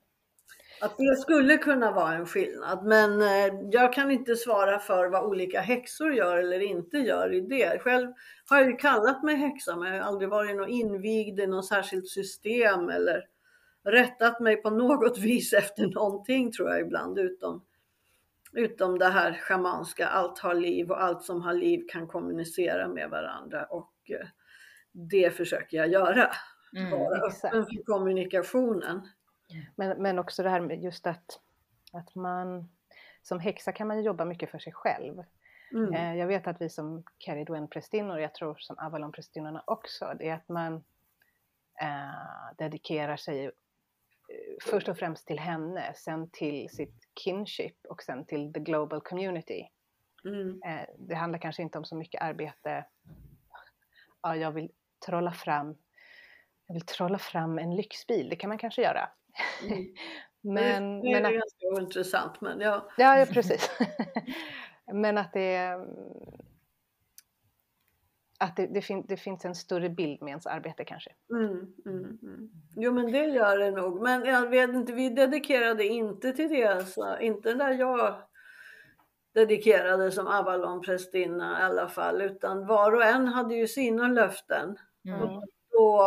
[0.81, 2.85] Att det skulle kunna vara en skillnad.
[2.85, 7.40] Men eh, jag kan inte svara för vad olika häxor gör eller inte gör i
[7.40, 7.83] det.
[7.83, 8.12] Själv
[8.51, 11.66] har jag ju kallat mig häxa men jag har aldrig varit någon invigd i något
[11.66, 13.25] särskilt system eller
[13.84, 17.64] rättat mig på något vis efter någonting tror jag ibland utom,
[18.52, 23.10] utom det här schamanska, allt har liv och allt som har liv kan kommunicera med
[23.10, 24.28] varandra och eh,
[24.92, 26.30] det försöker jag göra.
[26.76, 29.08] Mm, Vara öppen för kommunikationen.
[29.76, 31.40] Men, men också det här med just att,
[31.92, 32.68] att man
[33.22, 35.24] som häxa kan man jobba mycket för sig själv.
[35.72, 35.94] Mm.
[35.94, 40.48] Eh, jag vet att vi som Caridwen-prästinnor, jag tror som Avalon-prästinnorna också, det är att
[40.48, 40.74] man
[41.80, 43.50] eh, dedikerar sig
[44.64, 49.68] först och främst till henne, sen till sitt kinship och sen till the global community.
[50.24, 50.62] Mm.
[50.66, 52.84] Eh, det handlar kanske inte om så mycket arbete.
[54.22, 54.70] Ja, jag vill
[55.06, 55.76] trolla fram
[56.68, 59.08] jag vill trolla fram en lyxbil, det kan man kanske göra.
[59.62, 59.94] Mm.
[60.40, 62.88] men, det, är men ganska ointressant men ja.
[62.96, 63.70] Ja, ja precis.
[64.92, 65.86] men att det är
[68.38, 71.11] att det, det, fin det, finns en större bild med ens arbete kanske.
[71.31, 71.51] Mm,
[71.87, 72.51] mm, mm.
[72.77, 74.03] Jo men det gör det nog.
[74.03, 76.66] Men jag vet inte, vi dedikerade inte till det.
[76.66, 77.16] Alltså.
[77.20, 78.14] Inte där jag
[79.35, 82.22] dedikerade som Avalon-prästinna i alla fall.
[82.22, 84.77] Utan var och en hade ju sina löften.
[85.09, 85.40] Mm.
[85.78, 86.02] Och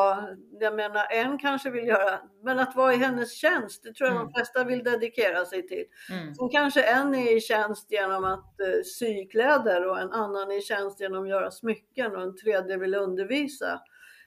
[0.60, 4.16] jag menar, en kanske vill göra, men att vara i hennes tjänst, det tror jag
[4.16, 4.28] mm.
[4.28, 5.86] de flesta vill dedikera sig till.
[6.10, 6.36] Mm.
[6.36, 10.58] Sen kanske en är i tjänst genom att uh, sy kläder och en annan är
[10.58, 13.82] i tjänst genom att göra smycken och en tredje vill undervisa.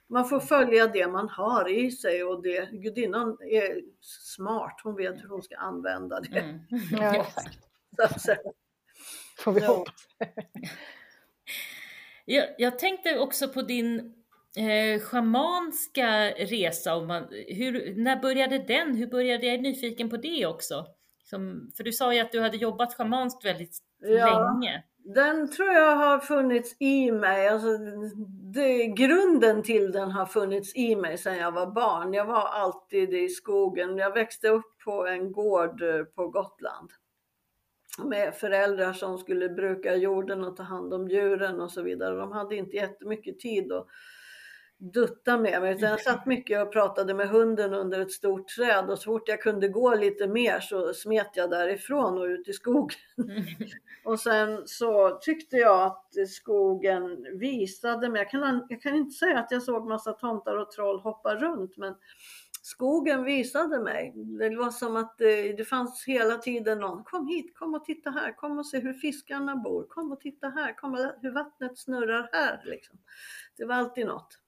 [0.08, 5.22] Man får följa det man har i sig och det, gudinnan är smart, hon vet
[5.22, 6.38] hur hon ska använda det.
[6.38, 6.60] Mm.
[6.90, 7.58] Ja, exakt.
[9.38, 9.94] Får vi hoppas.
[12.24, 14.23] jag, jag tänkte också på din
[14.56, 18.94] eh, schamanska resa, om man, hur, när började den?
[18.94, 19.54] Hur började jag?
[19.54, 20.86] är nyfiken på det också.
[21.24, 24.82] Som, för du sa ju att du hade jobbat schamanskt väldigt ja, länge.
[24.96, 27.48] Den tror jag har funnits i mig.
[27.48, 27.78] Alltså,
[28.54, 32.14] det, grunden till den har funnits i mig sedan jag var barn.
[32.14, 33.98] Jag var alltid i skogen.
[33.98, 36.90] Jag växte upp på en gård eh, på Gotland
[37.98, 42.16] med föräldrar som skulle bruka jorden och ta hand om djuren och så vidare.
[42.16, 43.88] De hade inte jättemycket tid och
[44.78, 45.76] dutta med mig.
[45.80, 49.42] Jag satt mycket och pratade med hunden under ett stort träd och så fort jag
[49.42, 52.98] kunde gå lite mer så smet jag därifrån och ut i skogen.
[54.04, 59.38] och sen så tyckte jag att skogen visade mig, jag kan, jag kan inte säga
[59.38, 61.94] att jag såg massa tomtar och troll hoppa runt men
[62.62, 64.12] skogen visade mig.
[64.38, 68.10] Det var som att det, det fanns hela tiden någon, kom hit, kom och titta
[68.10, 71.78] här, kom och se hur fiskarna bor, kom och titta här, kom och hur vattnet
[71.78, 72.62] snurrar här.
[72.64, 72.98] Liksom.
[73.56, 74.38] Det var alltid något.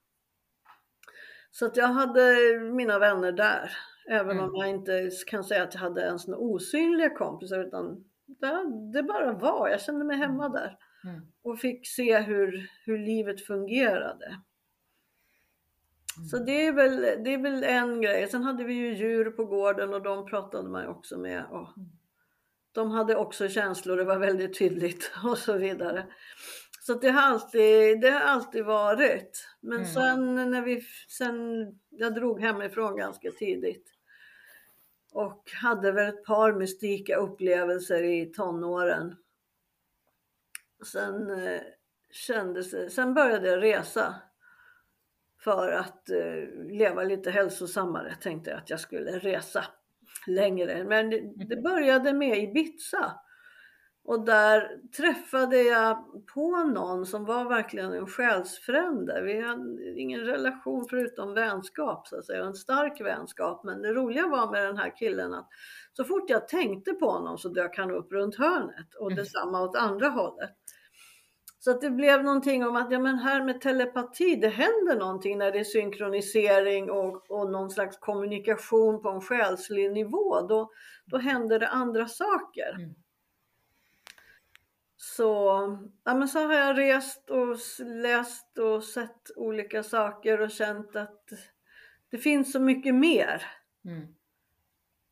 [1.59, 3.71] Så att jag hade mina vänner där.
[4.11, 4.45] Även mm.
[4.45, 9.03] om jag inte kan säga att jag hade ens några osynliga kompisar utan det, det
[9.03, 9.69] bara var.
[9.69, 10.79] Jag kände mig hemma där.
[11.05, 11.21] Mm.
[11.43, 14.27] Och fick se hur, hur livet fungerade.
[16.17, 16.29] Mm.
[16.29, 18.29] Så det är, väl, det är väl en grej.
[18.29, 21.45] Sen hade vi ju djur på gården och de pratade man också med.
[21.51, 21.89] Och mm.
[22.73, 26.07] de hade också känslor, det var väldigt tydligt och så vidare.
[26.87, 29.49] Så det har alltid, det har alltid varit.
[29.61, 29.87] Men mm.
[29.87, 31.35] sen när vi, sen
[31.91, 33.93] jag drog hemifrån ganska tidigt
[35.13, 39.17] och hade väl ett par mystika upplevelser i tonåren.
[40.93, 41.61] Sen eh,
[42.11, 44.15] kändes det, sen började jag resa
[45.41, 49.65] för att eh, leva lite hälsosammare tänkte jag att jag skulle resa
[50.27, 50.85] längre.
[50.85, 51.63] Men det, det mm.
[51.63, 53.21] började med Ibiza.
[54.09, 59.23] Och där träffade jag på någon som var verkligen en själsfrände.
[59.23, 63.65] Vi hade ingen relation förutom vänskap, så att säga, en stark vänskap.
[63.65, 65.49] Men det roliga var med den här killen att
[65.93, 69.17] så fort jag tänkte på honom så dök han upp runt hörnet och mm.
[69.17, 70.57] detsamma åt andra hållet.
[71.59, 75.39] Så att det blev någonting om att ja, men här med telepati, det händer någonting
[75.39, 80.47] när det är synkronisering och, och någon slags kommunikation på en själslig nivå.
[80.49, 80.71] Då,
[81.07, 82.75] då händer det andra saker.
[82.75, 82.95] Mm.
[85.17, 85.25] Så,
[86.05, 91.29] ja, men så har jag rest och läst och sett olika saker och känt att
[92.11, 93.43] det finns så mycket mer.
[93.85, 94.07] Mm.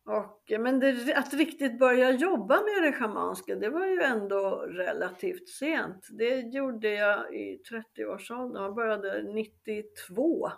[0.05, 5.49] Och, men det, att riktigt börja jobba med det schamanska, det var ju ändå relativt
[5.49, 6.09] sent.
[6.11, 8.63] Det gjorde jag i 30-årsåldern.
[8.63, 10.51] Jag började 92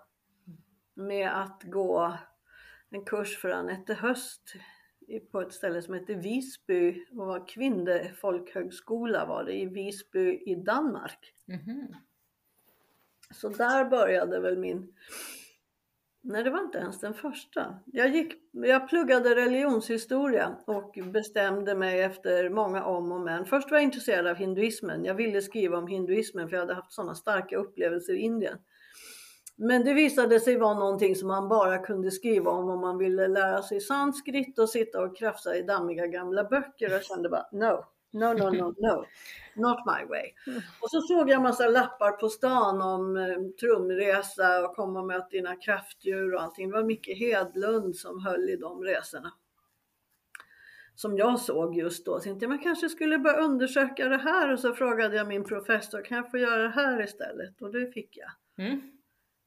[0.94, 2.18] med att gå
[2.90, 4.54] en kurs för Anette Höst
[5.30, 11.34] på ett ställe som heter Visby och var kvinnefolkhögskola var det i Visby i Danmark.
[11.48, 11.94] Mm.
[13.30, 14.92] Så där började väl min
[16.28, 17.78] Nej, det var inte ens den första.
[17.84, 23.46] Jag, gick, jag pluggade religionshistoria och bestämde mig efter många om och men.
[23.46, 25.04] Först var jag intresserad av hinduismen.
[25.04, 28.58] Jag ville skriva om hinduismen för jag hade haft sådana starka upplevelser i Indien.
[29.58, 33.28] Men det visade sig vara någonting som man bara kunde skriva om om man ville
[33.28, 36.90] lära sig sanskrit och sitta och krafsa i dammiga gamla böcker.
[36.90, 39.06] Jag kände bara no, no, no, no, no,
[39.54, 40.32] not my way.
[40.80, 45.30] Och så såg jag massa lappar på stan om eh, trumresa och kom och möt
[45.30, 46.68] dina kraftdjur och allting.
[46.68, 49.32] Det var Micke Hedlund som höll i de resorna.
[50.94, 52.18] Som jag såg just då.
[52.18, 55.44] Så tänkte jag man kanske skulle börja undersöka det här och så frågade jag min
[55.44, 57.62] professor, kan jag få göra det här istället?
[57.62, 58.30] Och det fick jag.
[58.66, 58.95] Mm.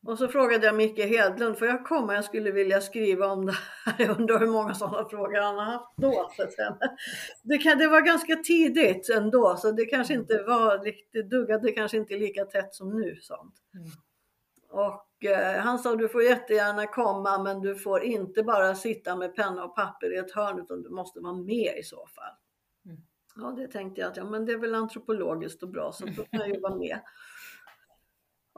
[0.06, 2.16] Och så frågade jag Micke Hedlund, får jag komma?
[2.16, 3.96] Jag skulle vilja skriva om det här.
[4.06, 6.32] Jag undrar hur många sådana frågor han har haft då.
[7.44, 11.98] Det, kan, det var ganska tidigt ändå, så det kanske inte var riktigt duggade kanske
[11.98, 13.16] inte lika tätt som nu.
[13.22, 13.56] Sånt.
[13.74, 13.90] Mm.
[14.72, 19.36] Och eh, han sa, du får jättegärna komma, men du får inte bara sitta med
[19.36, 22.34] penna och papper i ett hörn, utan du måste vara med i så fall.
[22.86, 22.98] Mm.
[23.36, 26.24] Ja, det tänkte jag att ja, men det är väl antropologiskt och bra, så då
[26.24, 27.00] kan jag ju vara med.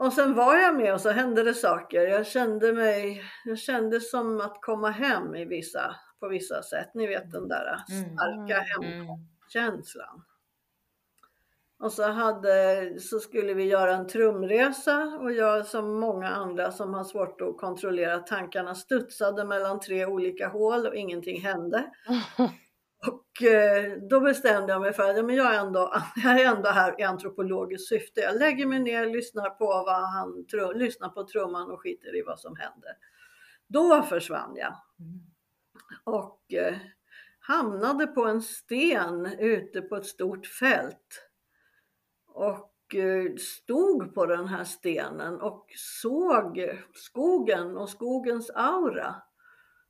[0.02, 2.00] Och sen var jag med och så hände det saker.
[2.00, 6.94] Jag kände mig, jag kände som att komma hem i vissa, på vissa sätt.
[6.94, 8.92] Ni vet den där starka mm.
[8.92, 9.06] mm.
[9.06, 10.24] hemkänslan.
[11.78, 16.94] Och så, hade, så skulle vi göra en trumresa och jag som många andra som
[16.94, 21.90] har svårt att kontrollera tankarna studsade mellan tre olika hål och ingenting hände.
[23.06, 26.68] Och eh, då bestämde jag mig för att men jag, är ändå, jag är ändå
[26.68, 28.20] här i antropologiskt syfte.
[28.20, 32.22] Jag lägger mig ner, lyssnar på, vad han, trum, lyssnar på trumman och skiter i
[32.22, 32.92] vad som händer.
[33.66, 34.74] Då försvann jag.
[36.04, 36.76] Och eh,
[37.40, 41.28] hamnade på en sten ute på ett stort fält.
[42.26, 49.22] Och eh, stod på den här stenen och såg skogen och skogens aura.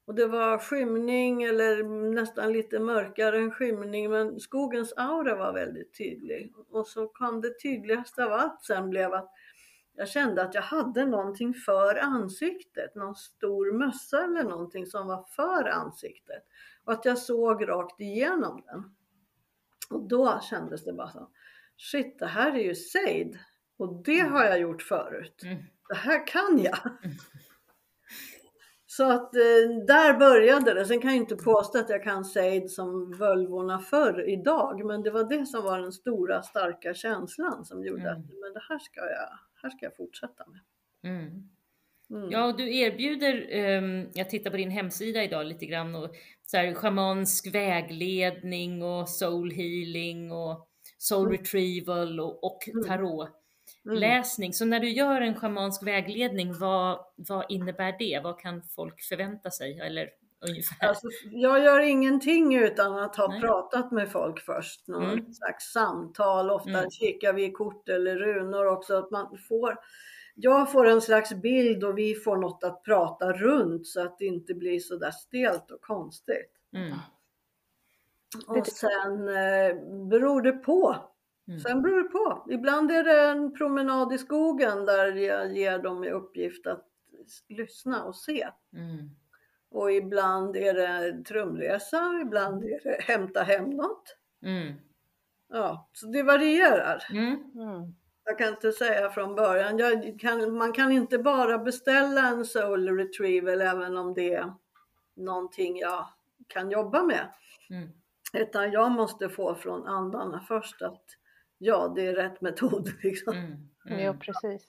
[0.05, 1.83] Och det var skymning eller
[2.15, 6.53] nästan lite mörkare än skymning men skogens aura var väldigt tydlig.
[6.71, 9.31] Och så kom det tydligaste av allt sen blev att
[9.95, 15.23] jag kände att jag hade någonting för ansiktet, någon stor mössa eller någonting som var
[15.23, 16.43] för ansiktet.
[16.85, 18.95] Och att jag såg rakt igenom den.
[19.91, 21.31] Och då kändes det bara så,
[21.77, 23.39] shit det här är ju Seid.
[23.77, 25.43] Och det har jag gjort förut.
[25.45, 25.63] Mm.
[25.89, 26.79] det här kan jag.
[28.97, 30.87] Så att eh, där började det.
[30.87, 35.11] Sen kan jag inte påstå att jag kan Seid som völvorna förr idag, men det
[35.11, 38.13] var det som var den stora starka känslan som gjorde Mm.
[38.13, 39.29] att men det här ska jag,
[39.63, 40.61] här ska jag fortsätta med.
[41.13, 41.49] Mm.
[42.11, 42.31] Mm.
[42.31, 46.11] Ja, och du erbjuder, ehm, jag tittar på din hemsida idag lite grann, och
[46.47, 51.39] så här schamansk vägledning och soul healing och soul Mm.
[51.39, 52.59] retrieval och, och
[53.87, 54.23] Mm.
[54.39, 54.53] Mm.
[54.53, 58.21] Så när du gör en schamansk vägledning, vad, vad innebär det?
[58.25, 59.81] Vad kan folk förvänta sig?
[59.81, 60.09] Eller
[60.49, 60.87] ungefär?
[60.89, 63.41] Alltså, jag gör ingenting utan att ha Nej.
[63.41, 64.89] pratat med folk först.
[64.89, 65.33] Någon Mm.
[65.33, 66.51] slags samtal.
[66.51, 66.91] Ofta Mm.
[66.91, 68.97] kikar vi i kort eller runor också.
[68.97, 69.79] Att man får,
[70.35, 74.27] jag får en slags bild och vi får något att prata runt så att det
[74.27, 76.53] inte blir så där stelt och konstigt.
[76.77, 76.99] Mm.
[78.47, 79.75] Och sen eh,
[80.09, 80.97] beror det på.
[81.49, 81.61] Mm.
[81.61, 82.47] Sen beror det på.
[82.51, 86.87] Ibland är det en promenad i skogen där jag ger dem i uppgift att
[87.49, 88.49] lyssna och se.
[88.77, 89.11] Mm.
[89.71, 94.17] Och ibland är det trumresa, ibland är det hämta hem något.
[94.43, 94.75] Mm.
[95.49, 97.07] Ja, så det varierar.
[97.11, 97.33] Mm.
[97.55, 97.95] Mm.
[98.25, 99.79] Jag kan inte säga från början.
[99.79, 104.55] Jag kan, man kan inte bara beställa en soul retrieval även om det är
[105.17, 106.07] någonting jag
[106.47, 107.29] kan jobba med.
[107.71, 107.89] Mm.
[108.33, 111.05] Utan jag måste få från andarna först att
[111.65, 112.89] ja, det är rätt metod.
[113.03, 113.35] Liksom.
[113.37, 113.69] Mm.
[113.85, 114.19] Ja, Mm.
[114.19, 114.69] precis.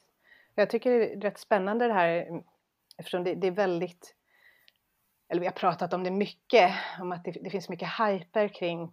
[0.55, 2.43] Jag tycker det är rätt spännande det här mm,
[2.97, 4.15] eftersom det, det är väldigt,
[5.29, 8.91] eller vi har pratat om det mycket, om att det, det finns mycket hyper kring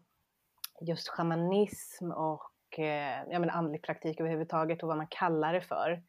[0.80, 6.02] just shamanism och eh, ja, men andlig praktik överhuvudtaget och vad man kallar det för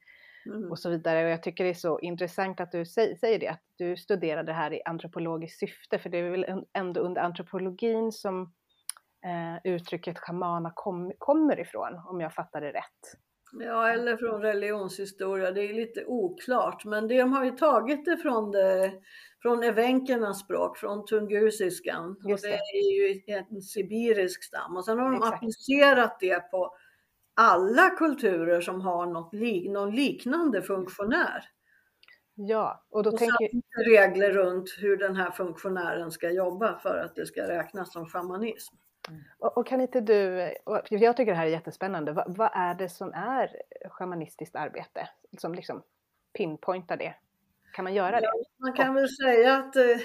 [0.45, 0.71] Mm.
[0.71, 1.23] och så vidare.
[1.25, 4.43] Och jag tycker det är så intressant att du säger, säger det, att du studerar
[4.43, 8.53] det här i antropologiskt syfte, för det är väl ändå under antropologin som
[9.25, 13.17] eh, uttrycket shamana kom, kommer ifrån, om jag fattar det rätt.
[13.59, 15.51] Ja, eller från religionshistoria.
[15.51, 16.85] Det är lite oklart.
[16.85, 18.91] Men de har ju tagit det från, det,
[19.41, 22.15] från evenkernas språk, från tungusiskan.
[22.23, 22.55] Och Just det det.
[22.55, 24.77] är ju en sibirisk stam.
[24.77, 25.33] Och sen har de Exakt.
[25.35, 26.75] applicerat det på
[27.33, 29.33] alla kulturer som har något
[29.73, 31.43] någon liknande funktionär.
[32.35, 33.49] Ja, och då Och tänker
[33.85, 38.75] regler runt hur den här funktionären ska jobba för att det ska räknas som shamanism.
[39.39, 40.51] Och, och kan inte du,
[40.89, 43.55] jag tycker det här är jättespännande, vad, vad är det som är
[43.89, 45.09] shamanistiskt arbete?
[45.37, 45.83] Som liksom
[46.37, 47.15] pinpointar det.
[47.73, 48.31] Kan man göra det?
[48.57, 49.97] Man kan väl säga att eh,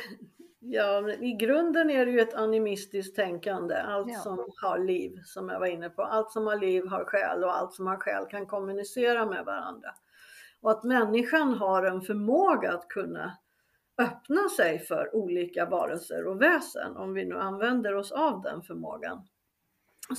[0.58, 3.74] ja, i grunden är det ju ett animistiskt tänkande.
[3.74, 4.18] Allt Ja.
[4.18, 6.02] som har liv, som jag var inne på.
[6.02, 9.88] Allt som har liv har själ och allt som har själ kan kommunicera med varandra.
[10.60, 13.38] Och att människan har en förmåga att kunna
[13.98, 19.26] öppna sig för olika varelser och väsen, om vi nu använder oss av den förmågan.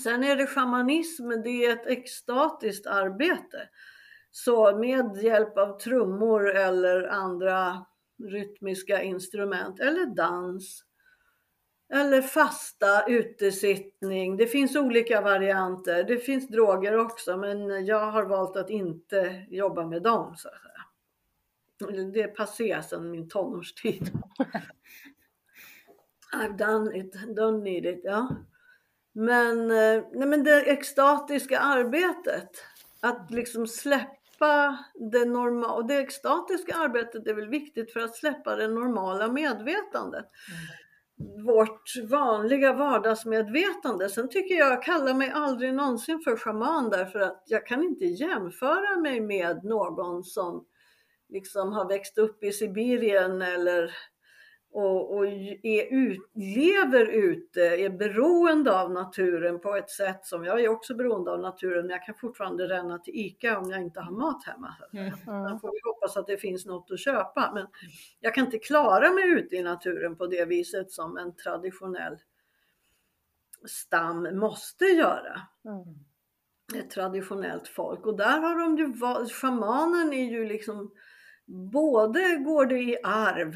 [0.03, 3.69] Sen är det shamanism, det är ett extatiskt arbete.
[4.31, 7.85] Så med hjälp av trummor eller andra
[8.23, 10.83] rytmiska instrument eller dans
[11.93, 14.37] eller fasta, utesittning.
[14.37, 16.03] Det finns olika varianter.
[16.03, 20.35] Det finns droger också men jag har valt att inte jobba med dem.
[20.35, 20.76] Så att säga.
[22.13, 24.11] Det är passé sedan min tonårstid.
[26.33, 28.01] I've done it, don't need it.
[28.03, 28.35] Ja.
[29.13, 32.49] Men, eh, nej men det extatiska arbetet,
[33.01, 34.77] att liksom släppa
[35.11, 40.25] det normala, och det extatiska arbetet är väl viktigt för att släppa det normala medvetandet.
[41.45, 44.09] Vårt vanliga vardagsmedvetande.
[44.09, 48.05] Sen tycker jag, jag kallar mig aldrig någonsin för shaman därför att jag kan inte
[48.05, 50.65] jämföra mig med någon som
[51.29, 53.91] liksom har växt upp i Sibirien eller
[54.71, 55.25] och, och
[55.63, 60.95] är ut, lever ute, är beroende av naturen på ett sätt som jag är också
[60.95, 64.43] beroende av naturen men jag kan fortfarande ränna till ICA om jag inte har mat
[64.43, 64.75] hemma.
[64.93, 65.09] Mm.
[65.25, 67.67] Då får vi hoppas att det finns något att köpa men
[68.19, 72.17] jag kan inte klara mig ute i naturen på det viset som en traditionell
[73.65, 76.83] stam måste göra Mm.
[76.83, 78.05] ett traditionellt folk.
[78.05, 78.93] Och där har de ju,
[79.29, 80.91] shamanen är ju liksom,
[81.47, 83.55] både går det i arv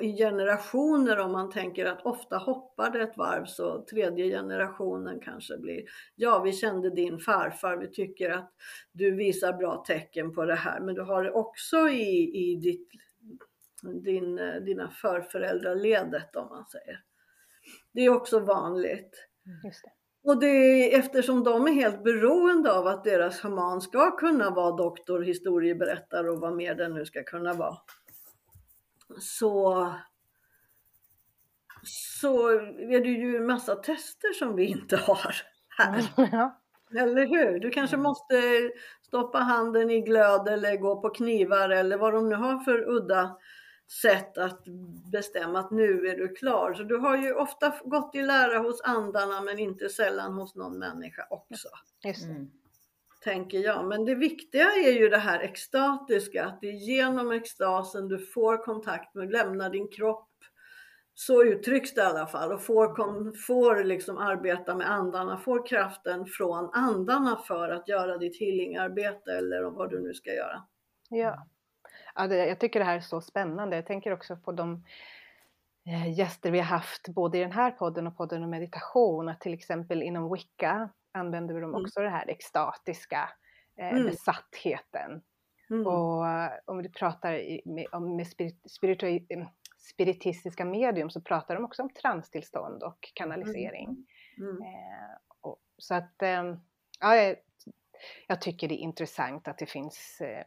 [0.00, 5.58] i generationer om man tänker att ofta hoppar det ett varv så tredje generationen kanske
[5.58, 5.82] blir,
[6.14, 8.52] ja vi kände din farfar, vi tycker att
[8.92, 12.88] du visar bra tecken på det här, men du har det också i, i ditt,
[14.04, 17.02] din, dina förföräldraledet om man säger.
[17.92, 19.28] Det är också vanligt.
[19.46, 20.01] Mm, just det.
[20.24, 24.76] Och det är eftersom de är helt beroende av att deras shaman ska kunna vara
[24.76, 27.76] doktor, historieberättare och vad mer den nu ska kunna vara.
[29.18, 29.94] Så,
[31.84, 35.34] så är det ju en massa tester som vi inte har
[35.78, 36.04] här.
[36.32, 36.58] Ja.
[37.00, 37.60] Eller hur?
[37.60, 38.34] Du kanske måste
[39.02, 43.36] stoppa handen i glöd eller gå på knivar eller vad de nu har för udda
[44.00, 44.64] sätt att
[45.12, 46.74] bestämma att nu är du klar.
[46.74, 50.78] Så du har ju ofta gått i lära hos andarna men inte sällan hos någon
[50.78, 51.68] människa också.
[52.04, 52.32] Just det.
[52.32, 52.50] Mm.
[53.24, 53.88] Tänker jag.
[53.88, 58.64] Men det viktiga är ju det här extatiska, att det är genom extasen du får
[58.64, 60.28] kontakt med, lämnar din kropp.
[61.14, 65.66] Så uttrycks det i alla fall och får, kom, får liksom arbeta med andarna, får
[65.66, 70.62] kraften från andarna för att göra ditt healingarbete eller vad du nu ska göra.
[71.10, 71.46] Ja.
[72.14, 73.76] Ja det, jag tycker det här är så spännande.
[73.76, 74.84] Jag tänker också på de
[75.86, 79.28] eh, gäster vi har haft både i den här podden och podden om meditation.
[79.28, 81.82] Att till exempel inom Wicca använder de Mm.
[81.84, 83.30] också det här extatiska,
[83.78, 84.06] eh, Mm.
[84.06, 85.22] besattheten.
[85.70, 85.86] Mm.
[85.86, 88.26] Och eh, om du pratar i, med, om, med
[88.68, 89.46] spirit, eh,
[89.78, 94.06] spiritistiska medium så pratar de också om transtillstånd och kanalisering.
[94.38, 94.62] Mm.
[94.62, 96.56] Eh, och, så att, eh,
[97.00, 97.36] ja, jag,
[98.26, 100.46] jag tycker det är intressant att det finns, eh,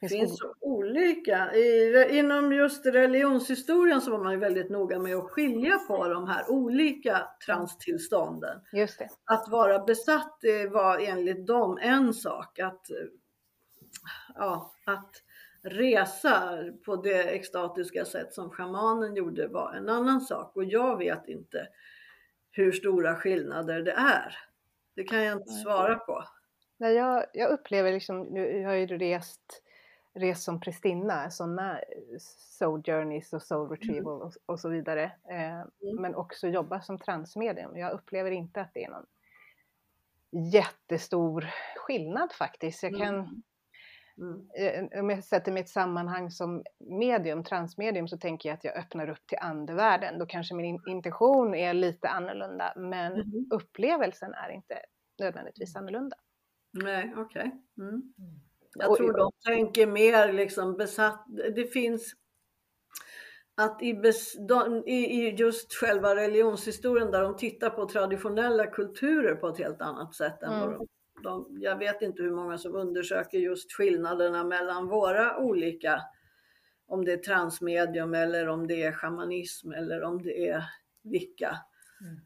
[0.00, 1.54] Det finns så olika.
[1.54, 6.28] I, inom just religionshistorien så var man ju väldigt noga med att skilja på de
[6.28, 8.60] här olika transtillstånden.
[8.72, 9.08] Just det.
[9.24, 12.58] Att vara besatt det var enligt dem en sak.
[12.58, 12.90] Att,
[14.34, 15.22] ja, att
[15.62, 20.56] resa på det extatiska sätt som shamanen gjorde var en annan sak.
[20.56, 21.68] Och jag vet inte
[22.50, 24.38] hur stora skillnader det är.
[24.94, 26.24] Det kan jag inte svara på.
[26.76, 29.62] Nej, jag, jag upplever liksom, nu jag har ju rest,
[30.18, 31.80] rest som prästinna, sådana
[32.58, 35.04] soul journeys och soul retrieval och, och så vidare.
[35.30, 35.64] Eh,
[36.00, 37.76] Men också jobba som transmedium.
[37.76, 39.06] Jag upplever inte att det är någon
[40.52, 41.46] jättestor
[41.76, 42.82] skillnad faktiskt.
[42.82, 43.42] Jag kan,
[44.20, 44.48] Mm.
[44.92, 48.64] eh, om jag sätter mig i ett sammanhang som medium, transmedium, så tänker jag att
[48.64, 50.18] jag öppnar upp till andevärlden.
[50.18, 53.48] Då kanske min in- intention är lite annorlunda, men Mhm.
[53.50, 54.78] upplevelsen är inte
[55.18, 56.16] nödvändigtvis annorlunda.
[56.72, 57.52] Nej, okej.
[57.78, 58.14] Mm.
[58.74, 61.24] Jag tror de tänker mer liksom besatt.
[61.56, 62.14] Det finns
[63.54, 69.48] att i, bes, de, i, just själva religionshistorien där de tittar på traditionella kulturer på
[69.48, 70.70] ett helt annat sätt än Mm.
[70.70, 70.86] de,
[71.22, 76.02] de, jag vet inte hur många som undersöker just skillnaderna mellan våra olika,
[76.86, 80.64] om det är transmedium eller om det är shamanism eller om det är
[81.02, 81.58] vilka.
[82.00, 82.20] Mm.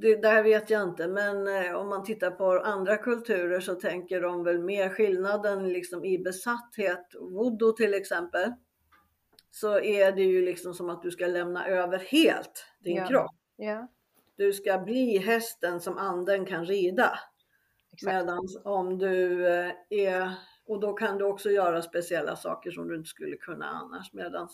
[0.00, 4.20] Det där vet jag inte, men eh, om man tittar på andra kulturer så tänker
[4.20, 7.06] de väl mer skillnaden liksom i besatthet.
[7.20, 8.52] Voodoo till exempel.
[9.50, 13.06] Så är det ju liksom som att du ska lämna över helt din Ja.
[13.06, 13.30] kropp.
[13.56, 13.88] Ja,
[14.36, 17.18] Du ska bli hästen som anden kan rida.
[18.06, 20.34] Medan om du eh, är,
[20.66, 24.12] och då kan du också göra speciella saker som du inte skulle kunna annars.
[24.12, 24.48] Medan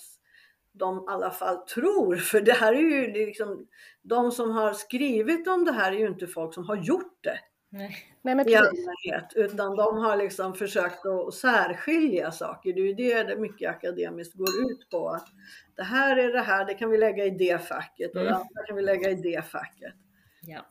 [0.75, 3.66] de i alla fall tror, för det här är ju liksom,
[4.03, 7.39] de som har skrivit om det här är ju inte folk som har gjort det
[7.70, 7.97] Nej.
[8.22, 8.68] Nej, men i precis.
[8.68, 12.72] allmänhet, utan de har liksom försökt att särskilja saker.
[12.72, 15.09] Det är ju det det mycket akademiskt går ut på.
[15.09, 15.27] Att
[15.77, 18.35] det här är det här, det kan vi lägga i det facket och det Mm.
[18.35, 19.95] andra kan vi lägga i det facket.
[20.43, 20.66] Ja.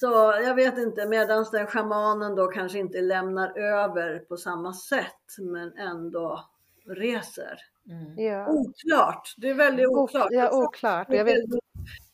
[0.00, 0.06] Så
[0.44, 5.76] jag vet inte, medan den shamanen då kanske inte lämnar över på samma sätt men
[5.78, 6.44] ändå
[6.86, 7.58] reser.
[7.90, 8.18] Mm.
[8.26, 8.46] Ja.
[8.48, 10.28] Oklart, det är väldigt Ok- oklart.
[10.30, 11.06] ja, oklart.
[11.08, 11.44] Det är Jag vet,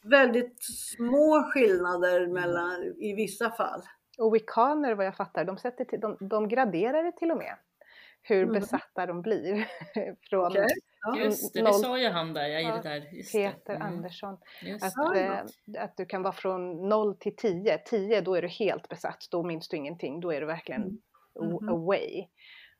[0.05, 0.57] väldigt,
[0.97, 3.83] små skillnader mellan, i vissa fall.
[4.19, 7.55] och wiccaner vad jag fattar, de, sätter till, de, de graderar det till och med.
[8.23, 8.55] Hur Mm.
[8.55, 9.69] besatta de blir.
[10.31, 10.67] Från Okej.
[11.07, 11.19] Ja.
[11.19, 13.15] Just det, det Noll- sa ju han där ja, i Ja, det där.
[13.17, 13.49] Just det.
[13.51, 13.87] Peter Mm.
[13.89, 14.37] Andersson.
[14.63, 17.79] Just Att, Ja, eh, att du kan vara från 0 till 10.
[17.79, 20.21] 10 då är du helt besatt, då minns du ingenting.
[20.21, 21.55] Då är du verkligen Mm.
[21.55, 21.61] o-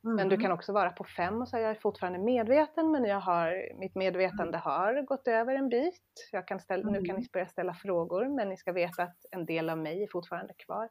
[0.03, 0.15] Away.
[0.15, 0.41] Men du Mhm.
[0.43, 3.95] kan också vara på 5 och säga jag är fortfarande medveten men jag har, mitt
[3.95, 6.01] medvetande har gått över en bit.
[6.31, 7.21] Jag kan ställa, Nu kan Mm.
[7.21, 10.53] ni börja ställa frågor men ni ska veta att en del av mig är fortfarande
[10.53, 10.89] kvar.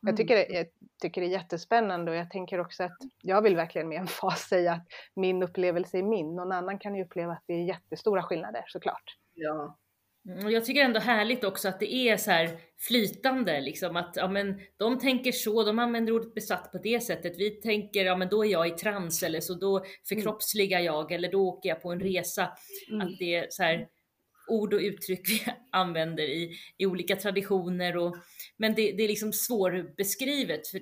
[0.00, 0.16] Jag Mm.
[0.16, 0.66] tycker, det, jag
[1.02, 4.72] tycker det är jättespännande och jag tänker också att jag vill verkligen med emfas säga
[4.72, 6.36] att min upplevelse är min.
[6.36, 9.16] Någon annan kan ju uppleva att det är jättestora skillnader såklart.
[9.34, 9.76] Ja.
[10.28, 14.12] Mm, Och jag tycker ändå härligt också att det är så här flytande, liksom att
[14.16, 17.38] ja, men, de tänker så, de använder ordet besatt på det sättet.
[17.38, 21.32] Vi tänker, ja men då är jag i trans eller så då förkroppsligar jag eller
[21.32, 22.52] då åker jag på en resa.
[22.90, 23.00] Mm.
[23.06, 23.88] Att det är så här
[24.48, 27.96] ord och uttryck vi använder i, i olika traditioner.
[27.96, 28.16] Och,
[28.56, 30.80] men det, det är liksom svårbeskrivet, för,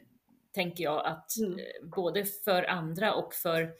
[0.55, 1.59] tänker jag, att Mm.
[1.59, 3.71] eh, både för andra och för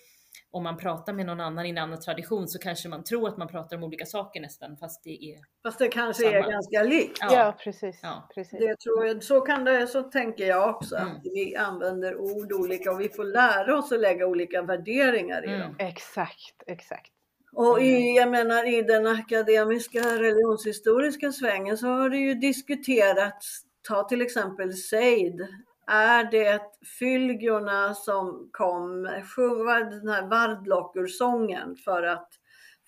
[0.57, 3.37] om man pratar med någon annan i en annan tradition så kanske man tror att
[3.37, 6.53] man pratar om olika saker nästan, fast det är Fast det kanske är Samma.
[6.53, 7.19] ganska likt.
[7.21, 7.57] Ja, Ja.
[7.65, 8.01] precis.
[8.03, 8.29] Ja.
[8.35, 8.59] precis.
[8.59, 10.97] Det tror jag, så, kan det, så tänker jag också.
[10.97, 11.09] Mm.
[11.17, 15.49] Att vi använder ord olika och vi får lära oss att lägga olika värderingar i
[15.49, 15.61] Mm.
[15.61, 15.77] dem.
[15.79, 17.13] Exakt, exakt.
[17.53, 24.05] Och i, jag menar, i den akademiska religionshistoriska svängen så har det ju diskuterats, ta
[24.09, 25.47] till exempel sejd,
[25.87, 26.61] Är det
[26.99, 32.29] fylgorna som kom, sjung den här Vardlockur-sången för att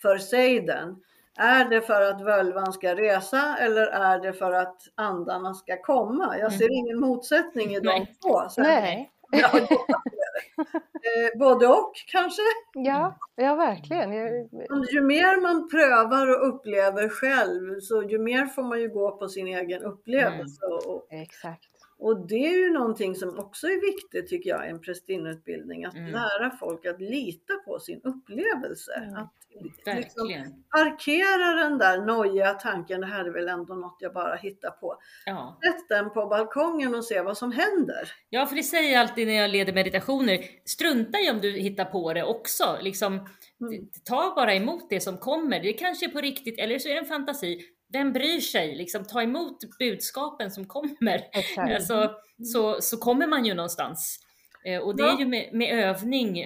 [0.02, 0.96] för Seiden?
[1.38, 6.38] Är det för att völvan ska resa eller är det för att andarna ska komma?
[6.38, 6.74] Jag ser Mm.
[6.74, 8.42] ingen motsättning i de två.
[8.56, 9.10] Nej.
[9.30, 12.42] Ja, eh, både och kanske.
[12.74, 14.12] Ja, ja verkligen.
[14.92, 19.28] Ju mer man prövar och upplever själv, så ju mer får man ju gå på
[19.28, 20.66] sin egen upplevelse.
[20.66, 21.67] Och, exakt.
[21.98, 25.94] Och det är ju någonting som också är viktigt tycker jag i en prästinneutbildning, att
[25.94, 26.12] Mm.
[26.12, 28.92] lära folk att lita på sin upplevelse.
[28.92, 29.14] Mm.
[29.14, 29.32] Att
[29.96, 30.28] liksom
[30.70, 34.98] parkera den där nojiga tanken, det här är väl ändå något jag bara hittar på.
[35.26, 35.58] Ja.
[35.64, 38.10] Sätt den på balkongen och se vad som händer.
[38.30, 40.38] ja, för det säger jag alltid när jag leder meditationer.
[40.64, 42.78] Strunta i om du hittar på det också.
[42.82, 43.14] Liksom,
[43.60, 43.88] Mm.
[44.04, 45.60] ta bara emot det som kommer.
[45.60, 47.60] Det kanske är på riktigt eller så är det en fantasi.
[47.92, 48.74] Vem bryr sig?
[48.74, 51.28] Liksom, ta emot budskapen som kommer.
[51.32, 51.72] Exakt.
[51.74, 52.14] Alltså,
[52.52, 54.20] så, så kommer man ju någonstans.
[54.64, 55.14] Eh, och det Ja.
[55.14, 56.40] är ju med, med övning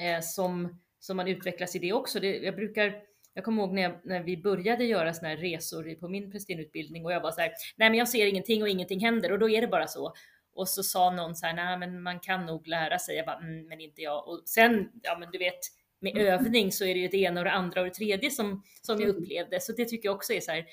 [0.00, 2.20] eh, som, som man utvecklas i det också.
[2.20, 2.94] Det, jag brukar,
[3.34, 7.04] jag kommer ihåg när, jag, när vi började göra såna här resor på min prästinneutbildning
[7.04, 9.50] och jag var så här, nej men jag ser ingenting och ingenting händer och då
[9.50, 10.12] är det bara så.
[10.54, 13.16] Och så sa någon så här, nej men man kan nog lära sig.
[13.16, 14.28] Jag bara, mm, men inte jag.
[14.28, 15.58] Och sen, ja men du vet,
[16.00, 18.62] med övning så är det ju det ena och det andra och det tredje som,
[18.82, 19.60] som jag upplevde.
[19.60, 20.64] Så det tycker jag också är så här,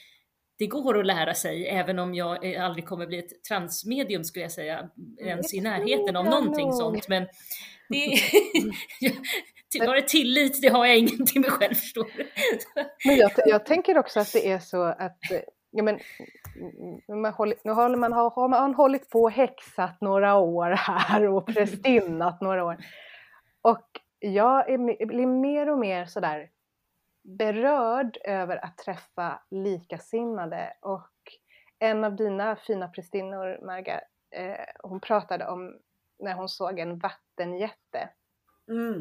[0.57, 4.45] det går att lära sig även om jag eh, aldrig kommer bli ett transmedium skulle
[4.45, 7.07] jag säga, ens i närheten av jag någonting sånt.
[7.07, 7.23] Men
[7.89, 7.97] det,
[9.71, 12.07] till, bara tillit, det har jag ingenting med själv förstår.
[13.05, 15.39] Men jag, jag tänker också att det är så att eh,
[15.71, 15.99] ja, men,
[16.55, 20.71] mm, man håller, nu håller man, har, har man hållit på och häxat några år
[20.71, 22.77] här och prästinnat några år.
[23.61, 23.87] Och
[24.19, 26.49] jag är, blir mer och mer sådär
[27.23, 31.11] berörd över att träffa likasinnade och
[31.79, 34.01] en av dina fina prästinnor, Marga,
[34.31, 35.79] eh, hon pratade om
[36.19, 38.09] när hon såg en vattenjätte
[38.69, 38.99] Mm.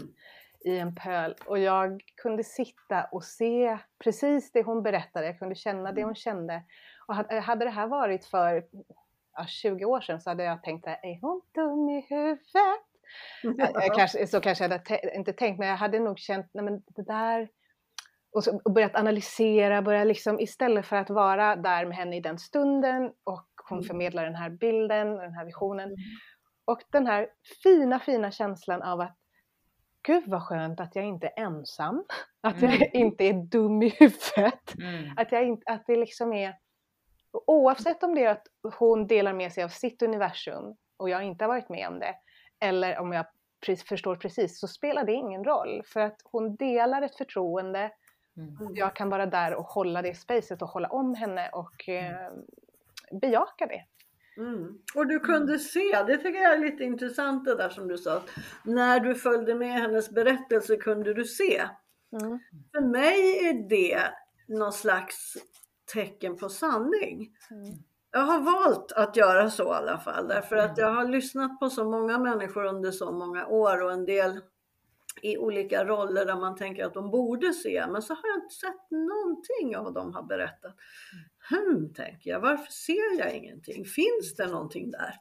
[0.64, 5.55] i en pöl och jag kunde sitta och se precis det hon berättade, jag kunde
[5.55, 6.62] känna det hon kände.
[7.07, 8.67] Och hade hade det här varit för
[9.33, 12.86] ja, 20 år sedan så hade jag tänkt, är hon dum i huvudet?
[13.43, 16.51] Jag, jag kanske, så kanske jag hade te- inte tänkt, men jag hade nog känt,
[16.55, 17.49] nej men det där,
[18.33, 22.21] och, så, och börjat analysera, börja liksom istället för att vara där med henne i
[22.21, 23.87] den stunden och hon Mm.
[23.89, 25.89] förmedlar den här bilden, den här visionen.
[25.89, 25.99] Mm.
[26.65, 27.29] Och den här
[27.63, 29.17] fina, fina känslan av att
[30.03, 32.05] Gud vad skönt att jag inte är ensam,
[32.41, 32.89] att jag Mm.
[32.93, 34.75] inte är dum i huvudet.
[34.79, 35.11] Mm.
[35.17, 36.55] Att, jag inte, att det liksom är,
[37.47, 38.47] oavsett om det är att
[38.79, 42.15] hon delar med sig av sitt universum och jag inte har varit med om det,
[42.61, 43.27] eller om jag
[43.89, 45.83] förstår precis, så spelar det ingen roll.
[45.87, 47.91] För att hon delar ett förtroende,
[48.39, 48.75] Mm.
[48.75, 52.33] jag kan vara där och hålla det spacet och hålla om henne och eh,
[53.21, 53.85] bejaka det.
[54.37, 54.79] Mm.
[54.95, 58.23] Och du kunde se, det tycker jag är lite intressant det där som du sa,
[58.65, 61.63] när du följde med hennes berättelse kunde du se.
[62.23, 62.39] Mm.
[62.75, 64.01] För mig är det
[64.49, 65.37] någon slags
[65.93, 67.29] tecken på sanning.
[67.51, 67.75] Mm.
[68.17, 71.71] Jag har valt att göra så i alla fall, därför att jag har lyssnat på
[71.71, 74.41] så många människor under så många år och en del
[75.23, 78.55] i olika roller där man tänker att de borde se, men så har jag inte
[78.55, 80.75] sett någonting av vad de har berättat.
[81.51, 83.85] Hmm, tänker jag, varför ser jag ingenting?
[83.85, 85.14] Finns det någonting där?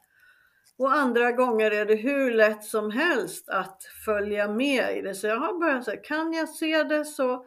[0.78, 5.14] Och andra gånger är det hur lätt som helst att följa med i det.
[5.14, 7.46] Så jag har börjat säga, kan jag se det så,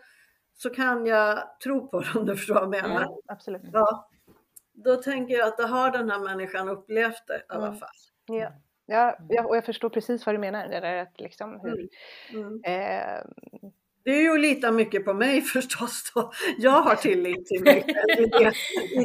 [0.53, 3.01] så kan jag tro på det om du förstår vad jag menar.
[3.01, 3.61] Mm, absolut.
[3.73, 4.09] Ja,
[4.83, 7.79] då tänker jag att då har den här människan upplevt det i alla Mm.
[7.79, 7.89] fall.
[8.25, 8.51] Ja.
[8.85, 10.67] Ja, ja, och jag förstår precis vad du menar.
[10.67, 11.87] Det där att liksom hur,
[12.39, 12.53] Mm.
[12.63, 13.23] eh,
[14.03, 16.31] Det är ju att lita mycket på mig förstås då.
[16.57, 18.29] Jag har tillit till mig själv.
[18.31, 18.51] det-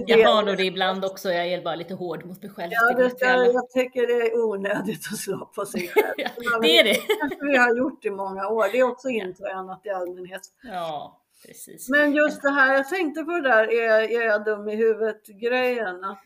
[0.06, 0.12] det.
[0.12, 2.72] Jag har nog det ibland också, jag är bara lite hård mot mig själv.
[2.72, 3.46] Ja, det det alla.
[3.46, 6.14] jag tycker det är onödigt att slå på sig själv.
[6.16, 6.94] Ja, det är det.
[7.20, 8.64] kanske vi har gjort i många år.
[8.72, 10.42] Det är också intränat i allmänhet.
[10.62, 11.88] Ja, precis.
[11.88, 15.26] Men just det här, jag tänkte på det där, är, är jag dum i huvudet
[15.26, 16.04] grejen.
[16.04, 16.24] Att,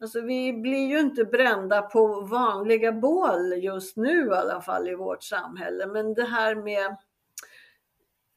[0.00, 4.94] alltså vi blir ju inte brända på vanliga bål just nu i alla fall i
[4.94, 5.86] vårt samhälle.
[5.86, 6.96] Men det här med,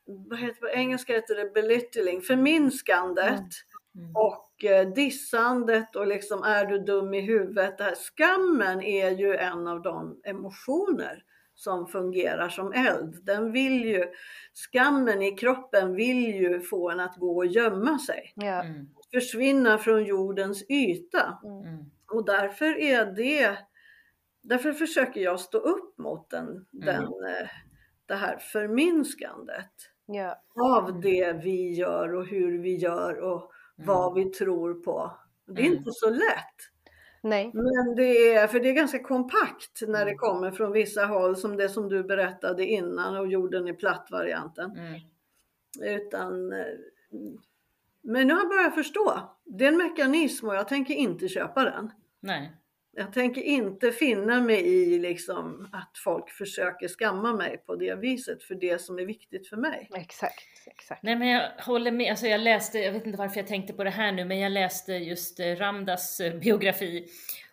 [0.05, 3.45] vad heter på engelska heter det belittling, förminskandet.
[3.95, 4.16] Mm.
[4.16, 7.78] Och eh, dissandet och liksom är du dum i huvudet.
[7.78, 11.24] Det här, skammen är ju en av de emotioner
[11.62, 13.26] som fungerar som eld.
[13.26, 14.05] Den vill ju,
[14.53, 18.34] skammen i kroppen vill ju få en att gå och gömma sig.
[18.36, 18.64] ja.
[18.64, 18.88] Mm.
[19.14, 21.38] Försvinna från jordens yta.
[21.43, 21.86] Mm.
[22.12, 23.57] Och därför är det,
[24.43, 27.47] därför försöker jag stå upp mot den, den, eh,
[28.05, 29.72] det här förminskandet
[30.05, 30.41] Ja.
[30.62, 35.12] av det vi gör och hur vi gör och vad vi tror på.
[35.47, 35.78] Det är Mm.
[35.78, 36.55] inte så lätt.
[37.24, 37.51] Nej.
[37.53, 40.17] Men det är, för det är ganska kompakt när det Mm.
[40.17, 44.72] kommer från vissa håll som det som du berättade innan och jorden är platt-varianten.
[44.72, 45.01] Mm.
[45.97, 46.65] Utan, eh,
[48.01, 49.19] men nu har jag börjat förstå.
[49.45, 51.91] Det är en mekanism och jag tänker inte köpa den.
[52.19, 52.51] Nej.
[52.94, 58.44] Jag tänker inte finna mig i liksom att folk försöker skamma mig på det viset
[58.44, 59.89] för det som är viktigt för mig.
[59.96, 61.04] Exakt, exakt.
[61.04, 63.84] Nej men jag håller med, alltså jag läste, jag vet inte varför jag tänkte på
[63.84, 67.08] det här nu, men jag läste just eh, Ramdas eh, biografi.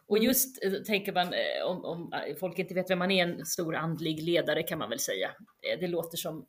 [0.06, 0.26] Och Mm.
[0.28, 1.26] just eh, tänker man,
[1.66, 4.98] om, om folk inte vet vem man är, en stor andlig ledare kan man väl
[4.98, 5.30] säga.
[5.80, 6.46] Det låter som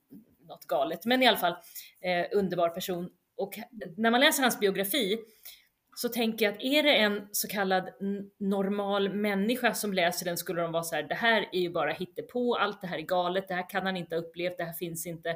[0.48, 1.56] något galet, men i alla fall
[2.02, 3.10] eh, underbar person.
[3.38, 3.54] Och
[3.98, 5.20] när man läser hans biografi
[6.02, 7.90] så tänker jag att är det en så kallad
[8.40, 11.92] normal människa som läser den skulle de vara så här, det här är ju bara
[11.92, 14.74] hittepå, allt det här är galet, det här kan han inte ha upplevt, det här
[14.74, 15.30] finns inte.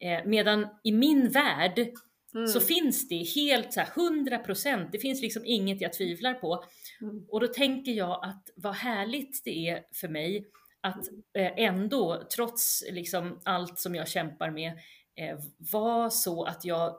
[0.00, 1.88] Eh, medan i min värld
[2.34, 2.46] Mm.
[2.46, 6.64] så finns det helt så här 100%, det finns liksom inget jag tvivlar på.
[7.00, 7.26] Mm.
[7.28, 10.46] Och då tänker jag att vad härligt det är för mig
[10.80, 14.72] att eh, ändå, trots liksom allt som jag kämpar med,
[15.16, 15.38] eh,
[15.72, 16.96] vara så att jag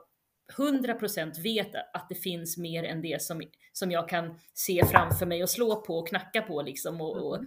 [0.56, 3.42] 100% vet att det finns mer än det som,
[3.72, 7.00] som jag kan se framför mig och slå på och knacka på liksom.
[7.00, 7.38] Och, och,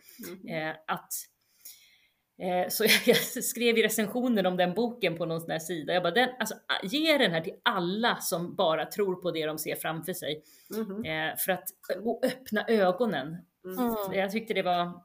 [0.46, 0.70] Mm.
[0.70, 1.14] eh, att,
[2.42, 5.94] eh, så jag, jag skrev i recensionen om den boken på någon sån här sida,
[5.94, 9.58] jag bara, den, alltså, ge den här till alla som bara tror på det de
[9.58, 10.44] ser framför sig.
[10.70, 11.06] Mhm.
[11.06, 11.64] Eh, för att
[12.04, 13.38] och öppna ögonen.
[13.66, 13.96] Mm.
[14.14, 15.04] Jag tyckte det var,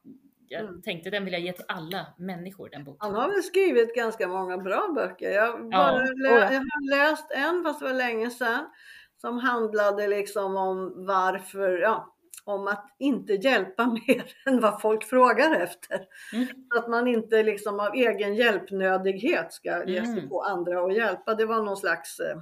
[0.51, 0.82] jag Mm.
[0.82, 2.98] tänkte den vill jag ge till alla människor, den boken.
[3.01, 5.30] Han har väl skrivit ganska många bra böcker.
[5.30, 5.98] Jag, bara Ja.
[5.98, 6.53] lä- ja.
[6.53, 8.66] jag har läst en, fast det var länge sedan,
[9.20, 15.61] som handlade liksom om varför, ja, om att inte hjälpa mer än vad folk frågar
[15.61, 16.01] efter.
[16.32, 16.46] Mm.
[16.72, 20.28] Så att man inte liksom av egen hjälpnödighet ska ge sig Mm.
[20.28, 21.34] på andra och hjälpa.
[21.34, 22.36] Det var någon slags eh,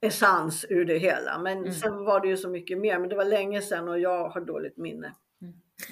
[0.00, 1.38] essens ur det hela.
[1.38, 1.72] Men Mm.
[1.72, 2.98] sen var det ju så mycket mer.
[2.98, 5.12] Men det var länge sedan och jag har dåligt minne.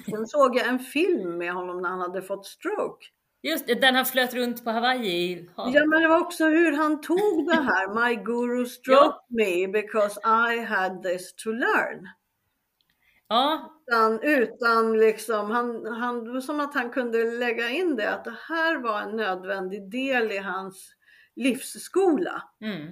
[0.07, 0.17] Mm.
[0.17, 3.05] Sen såg jag en film med honom när han hade fått stroke.
[3.43, 5.49] Just det, den han flöt runt på Hawaii.
[5.57, 8.07] Ja, men det var också hur han tog det här.
[8.09, 10.19] My guru struck me because
[10.53, 12.07] I had this to learn.
[13.27, 18.13] Ja, Utan, utan liksom, han, han, det var som att han kunde lägga in det,
[18.13, 20.91] att det här var en nödvändig del i hans
[21.35, 22.43] livsskola.
[22.61, 22.81] mm.
[22.81, 22.91] Mm.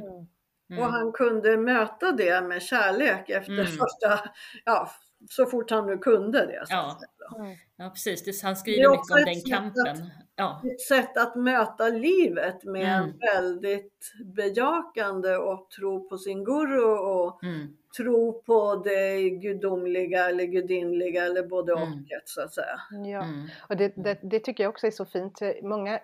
[0.70, 0.84] Mm.
[0.84, 3.66] Och han kunde möta det med kärlek efter Mm.
[3.66, 4.30] första,
[4.66, 4.90] ja,
[5.30, 6.64] så fort han nu kunde det.
[6.68, 6.92] Så Ja.
[6.92, 7.02] att.
[7.40, 7.56] Mm.
[7.78, 8.24] ja, precis.
[8.24, 10.10] Det, han skriver mycket om den sätt kampen.
[10.36, 13.18] Ja, Ett sätt att möta livet med en Mm.
[13.34, 17.78] väldigt bejakande och tro på sin guru och mm.
[17.98, 22.06] tro på det gudomliga eller gudinliga eller både och Mm.
[22.26, 22.80] så att säga.
[22.92, 23.24] Ja.
[23.24, 23.48] Mm.
[23.70, 25.40] Och det, det, det tycker jag också är så fint.
[25.62, 26.02] Många, eh,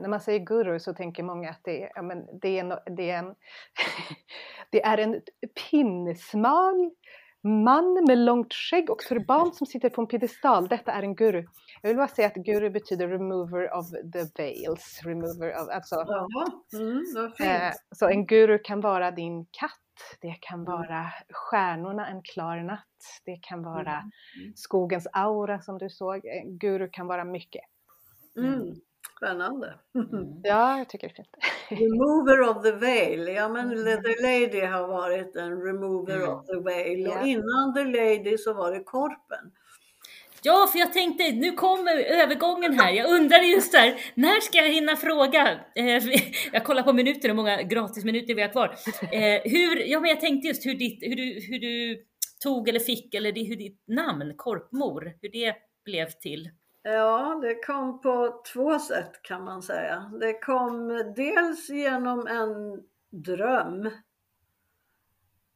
[0.00, 2.96] när man säger guru så tänker många att det, är- ja, men det, är, en,
[2.96, 3.34] det, är, en,
[4.70, 5.20] det är en
[5.70, 6.90] pinsmal
[7.42, 10.68] man med långt skägg och turban som sitter på en piedestal.
[10.68, 11.44] Detta är en guru.
[11.82, 15.00] Jag vill bara säga att guru betyder remover of the veils.
[15.04, 16.04] Remover of, alltså,
[16.74, 17.02] mm,
[17.40, 19.78] eh, så en guru kan vara din katt.
[20.20, 23.20] Det kan vara stjärnorna en klar natt.
[23.24, 24.52] Det kan vara Mm.
[24.56, 26.26] skogens aura som du såg.
[26.26, 27.62] En Guru kan vara mycket.
[28.36, 28.74] Mm.
[29.16, 29.74] Spännande.
[29.94, 30.40] Mm.
[30.42, 31.36] Ja, jag tycker det är fint.
[31.82, 33.28] Remover of the veil.
[33.28, 34.02] Ja men Mm.
[34.02, 36.28] The Lady har varit en remover Mm.
[36.28, 37.06] of the veil.
[37.08, 39.50] Och innan The Lady så var det Korpen.
[40.44, 42.92] Ja, för jag tänkte, nu kommer övergången här.
[42.92, 45.60] Jag undrade just där, när ska jag hinna fråga?
[45.74, 46.02] Eh,
[46.52, 48.74] jag kollar på minuter, hur många gratisminuter vi har kvar.
[49.12, 52.04] Eh, hur, ja, men jag tänkte just hur, ditt, hur, du, hur du
[52.42, 56.50] tog eller fick, eller det- hur ditt namn, Korpmor, hur det blev till.
[56.82, 60.12] Ja, det kom på två sätt kan man säga.
[60.20, 63.90] Det kom dels genom en dröm.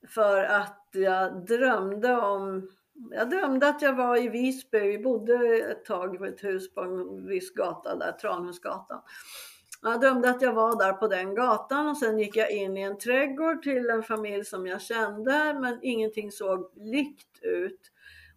[0.09, 2.71] För att jag drömde om
[3.11, 4.81] jag drömde att jag var i Visby.
[4.81, 9.03] Vi bodde ett tag på ett hus på en viss gata där, Tranhusgatan.
[9.83, 12.83] Jag drömde att jag var där på den gatan och sen gick jag in i
[12.83, 17.93] en trädgård till en familj som jag kände men ingenting såg likt ut.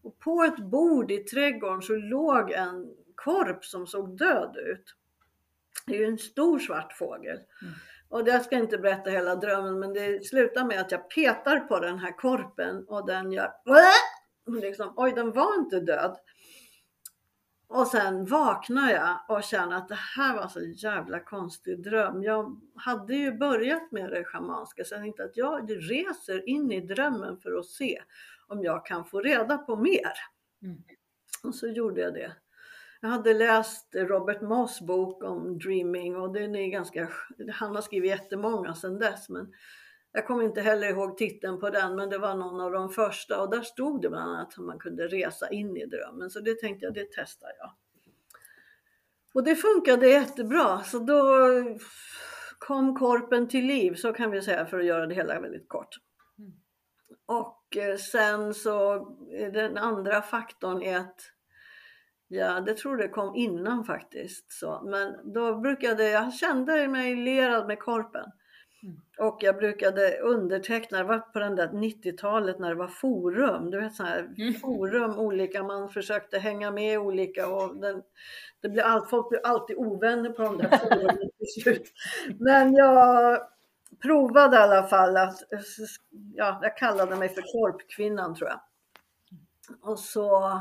[0.10, 4.96] Och på ett bord i trädgården så låg en korp som såg död ut.
[5.88, 7.40] Det är ju en stor svart fågel.
[7.62, 7.74] Mm.
[8.10, 11.80] Och jag ska inte berätta hela drömmen men det slutar med att jag petar på
[11.80, 13.52] den här korpen och den gör
[14.62, 16.18] liksom, oj den var inte död.
[17.68, 22.24] Och sen vaknar jag och känner att det här var så jävla konstig dröm.
[22.24, 26.82] Jag hade ju börjat med det schamanska så jag tänkte att jag reser in i
[26.82, 28.02] drömmen för att se
[28.50, 30.14] om jag kan få reda på mer.
[30.64, 30.84] Mm.
[31.44, 32.36] Och så gjorde jag det.
[33.02, 37.10] Jag hade läst Robert Moss bok om dreaming och den är ganska,
[37.54, 39.54] han har skrivit jättemånga sedan dess men
[40.12, 43.42] Jag kommer inte heller ihåg titeln på den, men det var någon av de första
[43.42, 46.30] och där stod det bland annat att man kunde resa in i drömmen.
[46.30, 47.72] Så det tänkte jag, det testar jag.
[49.34, 51.48] Och det funkade jättebra, så då
[52.60, 55.98] kom korpen till liv, så kan vi säga för att göra det hela väldigt kort.
[56.38, 56.52] Mm.
[57.26, 57.59] Och
[58.12, 58.94] sen så
[59.32, 61.22] är den andra faktorn är att
[62.32, 64.52] Ja, det tror det kom innan faktiskt.
[64.52, 64.82] Så.
[64.86, 68.26] Men då brukade jag kände mig lerad med korpen.
[68.84, 69.30] Mm.
[69.30, 73.80] Och jag brukade underteckna, det var på den där 90-talet när det var forum, du
[73.80, 74.54] vet sådana här Mm.
[74.54, 78.02] forum olika, man försökte hänga med olika och den,
[78.62, 81.92] det blev allt, folk blev alltid ovänner på de där forumen till slut.
[82.40, 83.40] Men jag
[84.02, 85.38] provade i alla fall att,
[86.36, 88.60] ja, jag kallade mig för korpkvinnan tror jag.
[89.82, 90.60] Och så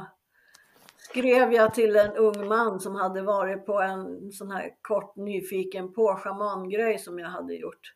[0.97, 5.93] skrev jag till en ung man som hade varit på en sån här kort nyfiken
[5.93, 7.95] på schamangrej som jag hade gjort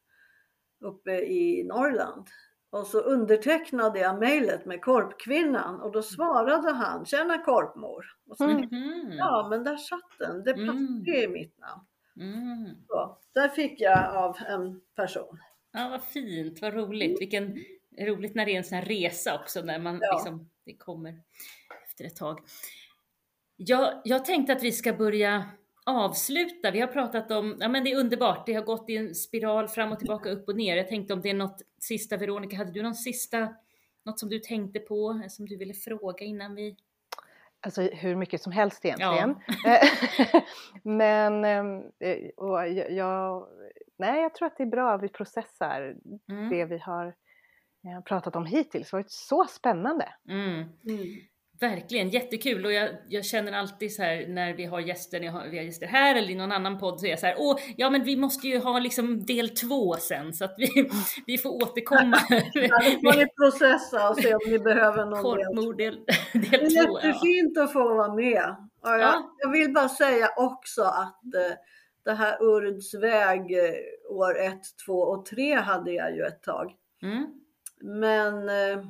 [0.81, 2.27] uppe i Norrland.
[2.71, 8.05] Och så undertecknade jag mejlet med korpkvinnan och då svarade han, tjena korpmor.
[8.31, 8.61] Och så, Mm.
[8.61, 9.13] Mhm.
[9.13, 11.05] Ja men där satt den, det passar Mm.
[11.07, 11.83] i mitt namn.
[12.17, 12.75] Mm.
[12.89, 15.39] Så, där fick jag av en person.
[15.73, 17.21] Ja, vad fint, vad roligt.
[17.21, 17.65] Vilken
[18.01, 20.15] roligt när det är en sån här resa också, när man Ja.
[20.15, 21.21] liksom, det kommer
[21.89, 22.41] efter ett tag.
[23.57, 25.51] Jag, jag tänkte att vi ska börja
[25.87, 26.71] avsluta.
[26.71, 29.69] Vi har pratat om, ja men det är underbart, det har gått i en spiral
[29.69, 30.77] fram och tillbaka, upp och ner.
[30.77, 33.55] Jag tänkte om det är något sista, Veronica, hade du någon sista,
[34.05, 36.77] något som du tänkte på, som du ville fråga innan vi...
[37.65, 39.37] Alltså hur mycket som helst egentligen.
[39.67, 40.43] Eh,
[40.85, 43.47] Men ehm, eh, och jag, jag,
[43.99, 45.95] nej, jag tror att det är bra att vi processar
[46.31, 46.49] Mm.
[46.51, 48.91] det vi har eh, pratat om hittills.
[48.91, 50.09] Det har varit så spännande.
[50.29, 50.53] Mm.
[50.55, 50.69] Mm.
[51.63, 55.49] Verkligen, jättekul och jag, jag känner alltid så här när vi har gäster, när har,
[55.49, 57.57] vi har gäster här eller i någon annan podd så är jag så här, åh,
[57.77, 60.91] ja men vi måste ju ha liksom del två sen så att vi,
[61.27, 62.19] vi får återkomma
[62.55, 65.45] Ja, får ni processa och se om ni behöver någon del.
[65.47, 65.99] korpmord del,
[66.33, 66.99] Det del är två.
[67.03, 67.07] Ja.
[67.07, 68.57] jättefint att få vara med.
[68.83, 69.35] Och jag, Ja.
[69.39, 71.57] jag vill bara säga också att eh,
[72.05, 74.55] det här Urds väg eh, år 1,
[74.87, 76.73] 2 och 3 hade jag ju ett tag.
[77.03, 77.27] Mm.
[77.83, 78.85] Men eh,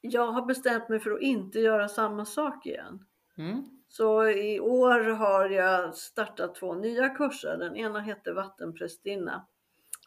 [0.00, 3.04] jag har bestämt mig för att inte göra samma sak igen.
[3.38, 3.64] Mm.
[3.88, 7.56] Så i år har jag startat två nya kurser.
[7.56, 9.46] Den ena heter Vattenprästinna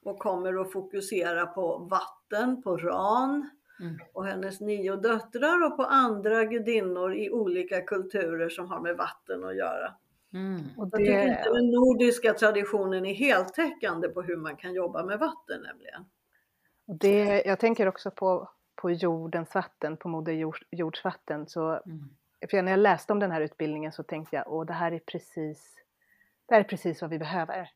[0.03, 3.49] och kommer att fokusera på vatten, på Ran
[3.81, 3.97] Mm.
[4.13, 9.43] och hennes nio döttrar och på andra gudinnor i olika kulturer som har med vatten
[9.43, 9.93] att göra.
[10.33, 10.61] Mm.
[10.77, 15.05] Och Jag tycker det, inte den nordiska traditionen är heltäckande på hur man kan jobba
[15.05, 16.05] med vatten nämligen.
[16.85, 21.47] det, jag tänker också på, på jordens vatten, på Moder jord, jords vatten.
[21.47, 22.09] Så, Mm.
[22.51, 24.99] för när jag läste om den här utbildningen så tänkte jag, åh det här är
[24.99, 25.75] precis,
[26.47, 27.69] det här är precis vad vi behöver.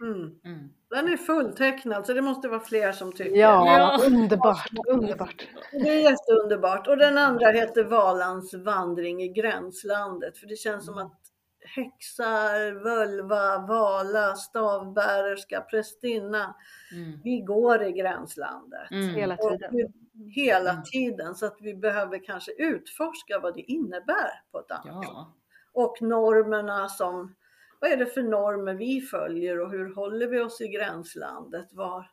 [0.00, 0.40] Mm.
[0.44, 0.68] Mm.
[0.90, 3.36] Den är fulltecknad så det måste vara fler som tycker.
[3.36, 3.66] Ja,
[4.00, 4.06] Ja.
[4.06, 5.48] underbart, underbart.
[5.72, 6.86] Det är jätteunderbart.
[6.86, 10.38] Och den andra heter Valans vandring i gränslandet.
[10.38, 11.20] För det känns som att
[11.66, 16.54] häxar, völva, vala, stavbärerska, prästinna.
[16.92, 17.20] Mm.
[17.24, 18.90] Vi går i gränslandet.
[18.90, 19.08] Mm.
[19.14, 19.70] Hela tiden.
[19.72, 19.86] vi,
[20.30, 20.82] hela Mm.
[20.82, 21.34] tiden.
[21.34, 25.12] Så att vi behöver kanske utforska vad det innebär på ett annat sätt.
[25.14, 25.32] Ja.
[25.72, 27.34] Och normerna som,
[27.80, 31.72] vad är det för normer vi följer och hur håller vi oss i gränslandet?
[31.72, 32.10] Var,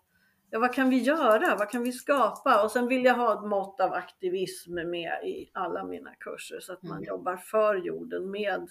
[0.49, 1.55] ja, vad kan vi göra?
[1.55, 2.63] Vad kan vi skapa?
[2.63, 6.73] Och sen vill jag ha ett mått av aktivism med i alla mina kurser så
[6.73, 7.03] att man Mm.
[7.07, 8.67] jobbar för jorden med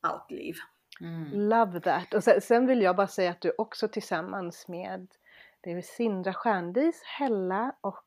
[0.00, 0.54] allt liv.
[1.00, 1.48] Mm.
[1.48, 2.14] Love that.
[2.14, 5.08] Och sen, sen vill jag bara säga att du också tillsammans med
[5.62, 8.04] det är Sindra Stjärndis, Hella och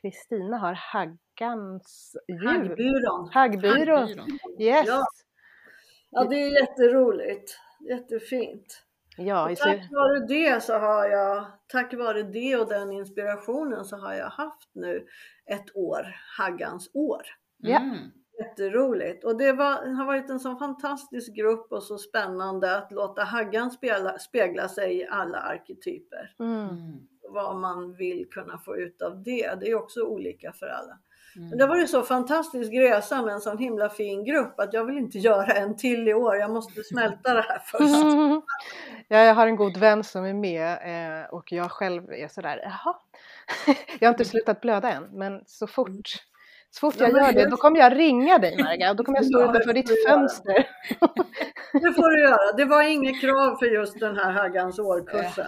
[0.00, 2.46] Kristina har Haggans djur.
[2.46, 3.30] Haggbyrån.
[3.32, 4.08] Haggbyrån.
[4.58, 4.86] Yes.
[4.86, 5.04] Ja.
[6.10, 7.58] Ja, det är jätteroligt.
[7.88, 8.84] Jättefint.
[9.16, 13.96] Ja, Och tack vare det så har jag, tack vare det och den inspirationen så
[13.96, 15.06] har jag haft nu
[15.46, 17.22] ett år, Haggans år.
[17.64, 17.96] Mm.
[18.38, 19.24] Jätteroligt.
[19.24, 23.70] Och det var, har varit en så fantastisk grupp och så spännande att låta Haggan
[23.70, 26.34] spela, spegla sig i alla arketyper.
[26.38, 26.68] mm.
[26.68, 26.98] Mm.
[27.28, 29.54] Vad man vill kunna få ut av det.
[29.60, 30.98] Det är också olika för alla.
[31.36, 31.48] Mm.
[31.48, 34.84] Men det var ju så fantastisk resa med en sån himla fin grupp att jag
[34.84, 36.36] vill inte göra en till i år.
[36.36, 38.02] Jag måste smälta det här först.
[38.04, 38.42] Mm.
[39.08, 40.72] Ja, jag har en god vän som är med
[41.22, 42.96] eh, och jag själv är sådär, jaha.
[44.00, 46.10] Jag har inte slutat blöda än, men så fort,
[46.74, 49.18] så fort Ja, jag gör det, då kommer jag ringa dig Marga och då kommer
[49.18, 50.68] jag stå Ja, utanför ditt fönster.
[51.72, 52.56] Det får du göra.
[52.56, 55.46] Det var inget krav för just den här Haggans årkursen.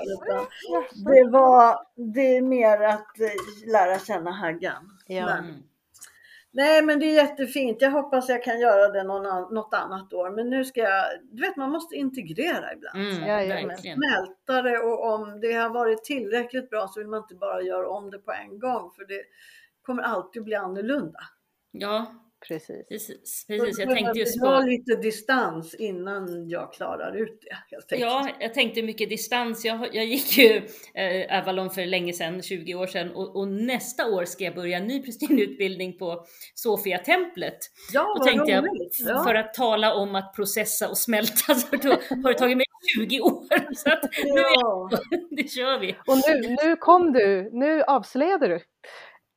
[0.95, 1.79] Det var
[2.15, 4.91] det är mer att eh, lära känna Haggan.
[5.07, 5.27] Ja.
[5.27, 5.63] Men.
[6.53, 7.77] Nej, men det är jättefint.
[7.81, 10.31] Jag hoppas jag kan göra det någon, något annat år.
[10.31, 12.97] Men nu ska jag, du vet man måste integrera ibland.
[12.97, 13.97] Mm, verkligen.
[13.97, 17.89] Smälta det och om det har varit tillräckligt bra så vill man inte bara göra
[17.89, 19.23] om det på en gång för det
[19.87, 21.19] kommer alltid bli annorlunda.
[21.71, 22.15] Ja,
[22.49, 22.89] Precis.
[22.89, 23.47] precis.
[23.47, 23.79] precis.
[23.79, 24.67] Jag tänkte just ha på...
[24.67, 27.41] lite distans innan jag klarar ut
[27.89, 27.97] det.
[27.97, 29.65] Ja, jag tänkte mycket distans.
[29.65, 30.63] Jag, jag gick ju
[30.95, 34.77] eh, Avalon för länge sedan, 20 år sedan, och, och nästa år ska jag börja
[34.79, 37.59] en ny prästinneutbildning på Sofia-templet.
[37.93, 38.65] ja Då vad tänkte jag.
[39.07, 39.25] Ja.
[39.25, 43.21] för att tala om att processa och smälta, så då har det tagit mig 20
[43.21, 43.75] år.
[43.75, 44.91] Så att nu Ja.
[45.31, 45.97] det kör vi.
[46.07, 48.61] Och nu, nu kom du, nu avslöjade du.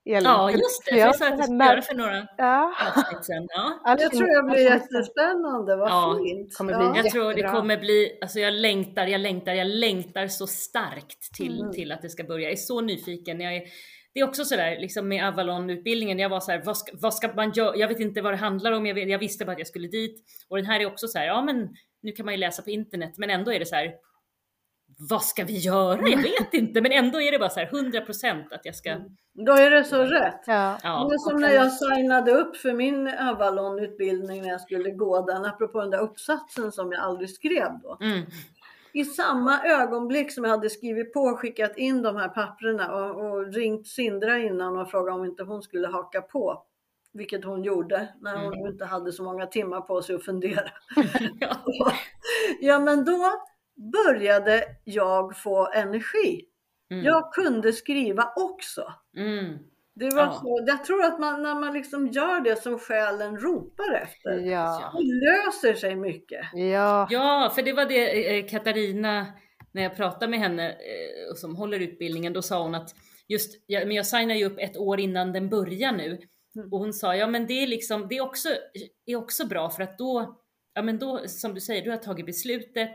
[0.09, 0.23] Elin.
[0.23, 0.97] Ja, just det.
[0.97, 2.73] Jag sa att jag skulle göra för några Ja.
[2.95, 3.47] avsnitt sen.
[3.49, 3.79] Ja.
[3.83, 6.57] All Jag tror det blir jättespännande, vad Ja, fint.
[6.57, 6.93] kommer bli ja.
[7.03, 11.59] Jag tror det kommer bli, alltså jag längtar, jag längtar, jag längtar så starkt till,
[11.59, 11.71] Mm.
[11.73, 12.43] till att det ska börja.
[12.43, 13.41] Jag är så nyfiken.
[13.41, 13.61] Jag är,
[14.13, 17.51] det är också sådär liksom med Avalon-utbildningen, jag var såhär, vad ska, vad ska man
[17.51, 17.75] göra?
[17.75, 19.87] Jag vet inte vad det handlar om, jag, vet, jag visste bara att jag skulle
[19.87, 20.23] dit.
[20.49, 21.69] Och den här är också så här, ja men
[22.01, 23.91] nu kan man ju läsa på internet, men ändå är det så här.
[25.01, 26.01] Vad ska vi göra?
[26.09, 28.95] Jag vet inte, men ändå är det bara så här 100% att jag ska,
[29.33, 30.43] Då är det så rätt.
[30.47, 30.77] Ja.
[30.83, 31.07] ja.
[31.09, 35.45] Det är som när jag signade upp för min Avalon-utbildning när jag skulle gå den,
[35.45, 37.97] apropå den där uppsatsen som jag aldrig skrev då.
[38.01, 38.21] Mm.
[38.93, 43.25] I samma ögonblick som jag hade skrivit på och skickat in de här papperna och,
[43.25, 46.63] och ringt Sindra innan och frågat om inte hon skulle haka på.
[47.13, 48.67] Vilket hon gjorde när hon Mm.
[48.67, 50.69] inte hade så många timmar på sig att fundera.
[51.39, 51.55] Ja.
[52.61, 53.31] Ja men då
[53.93, 56.45] började jag få energi.
[56.91, 57.05] Mm.
[57.05, 58.93] Jag kunde skriva också.
[59.17, 59.57] Mm.
[59.95, 60.33] Det var Ja.
[60.41, 64.93] så, jag tror att man, när man liksom gör det som själen ropar efter, Ja.
[64.97, 66.45] det löser sig mycket.
[66.53, 67.07] Ja.
[67.09, 69.25] Ja, för det var det eh, Katarina,
[69.71, 72.89] när jag pratade med henne eh, som håller utbildningen, då sa hon att
[73.27, 76.19] just, men jag signar ju upp ett år innan den börjar nu.
[76.55, 76.73] Mm.
[76.73, 78.49] Och hon sa, ja men det är liksom, det är också,
[79.05, 80.39] är också bra för att då,
[80.73, 82.91] ja men då, som du säger, du har tagit beslutet,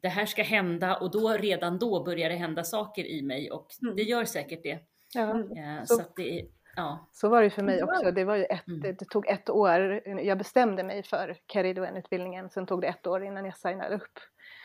[0.00, 3.66] det här ska hända och då, redan då börjar det hända saker i mig och
[3.82, 3.96] Mm.
[3.96, 4.78] det gör säkert det.
[5.14, 5.30] ja.
[5.40, 6.46] Eh, Så- så att det
[6.76, 7.08] ja.
[7.12, 7.84] Så var det för mig Ja.
[7.84, 8.10] också.
[8.10, 8.80] Det, var ju ett, Mm.
[8.80, 10.02] det, tog ett år.
[10.22, 12.50] Jag bestämde mig för Keriduen-utbildningen.
[12.50, 14.18] Sen tog det ett år innan jag signade upp.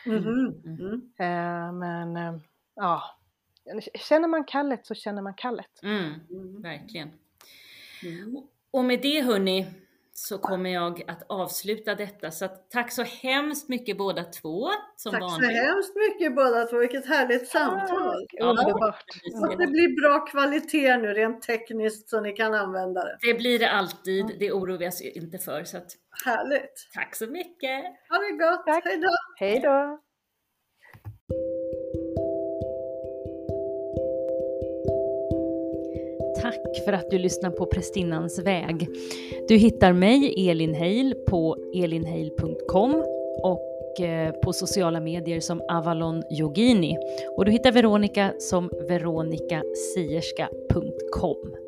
[0.06, 0.24] Mm.
[0.64, 1.10] Mm.
[1.18, 2.40] Eh, men eh,
[2.74, 3.02] ja,
[3.94, 5.82] känner man kallet så känner man kallet.
[5.82, 6.62] Mm, Mm.
[6.62, 7.10] verkligen.
[8.04, 8.36] Mm.
[8.70, 9.66] Och med det hörni
[10.18, 12.30] så kommer jag att avsluta detta.
[12.30, 15.50] Så att, tack så hemskt mycket båda två som Tack så vanligt.
[15.50, 18.26] hemskt mycket båda två, vilket härligt samtal.
[18.32, 18.44] Ja.
[18.46, 19.04] Underbart.
[19.44, 23.16] Att det blir bra kvalitet nu rent tekniskt så ni kan använda det.
[23.20, 25.64] Det blir det alltid, det oroar vi oss inte för.
[25.64, 25.90] Så att,
[26.24, 26.88] Härligt.
[26.94, 27.84] tack så mycket!
[28.08, 28.84] Ha det gott, Tack.
[28.84, 29.08] hej då!
[29.38, 29.98] Hej då!
[36.46, 38.88] Tack för att du lyssnar på Prästinnans väg.
[39.48, 43.04] Du hittar mig, Elin Heil, på elinheil.com
[43.42, 46.96] och eh, på sociala medier som Avalon Yogini.
[47.36, 51.65] Och du hittar Veronica som veronicasierska.com.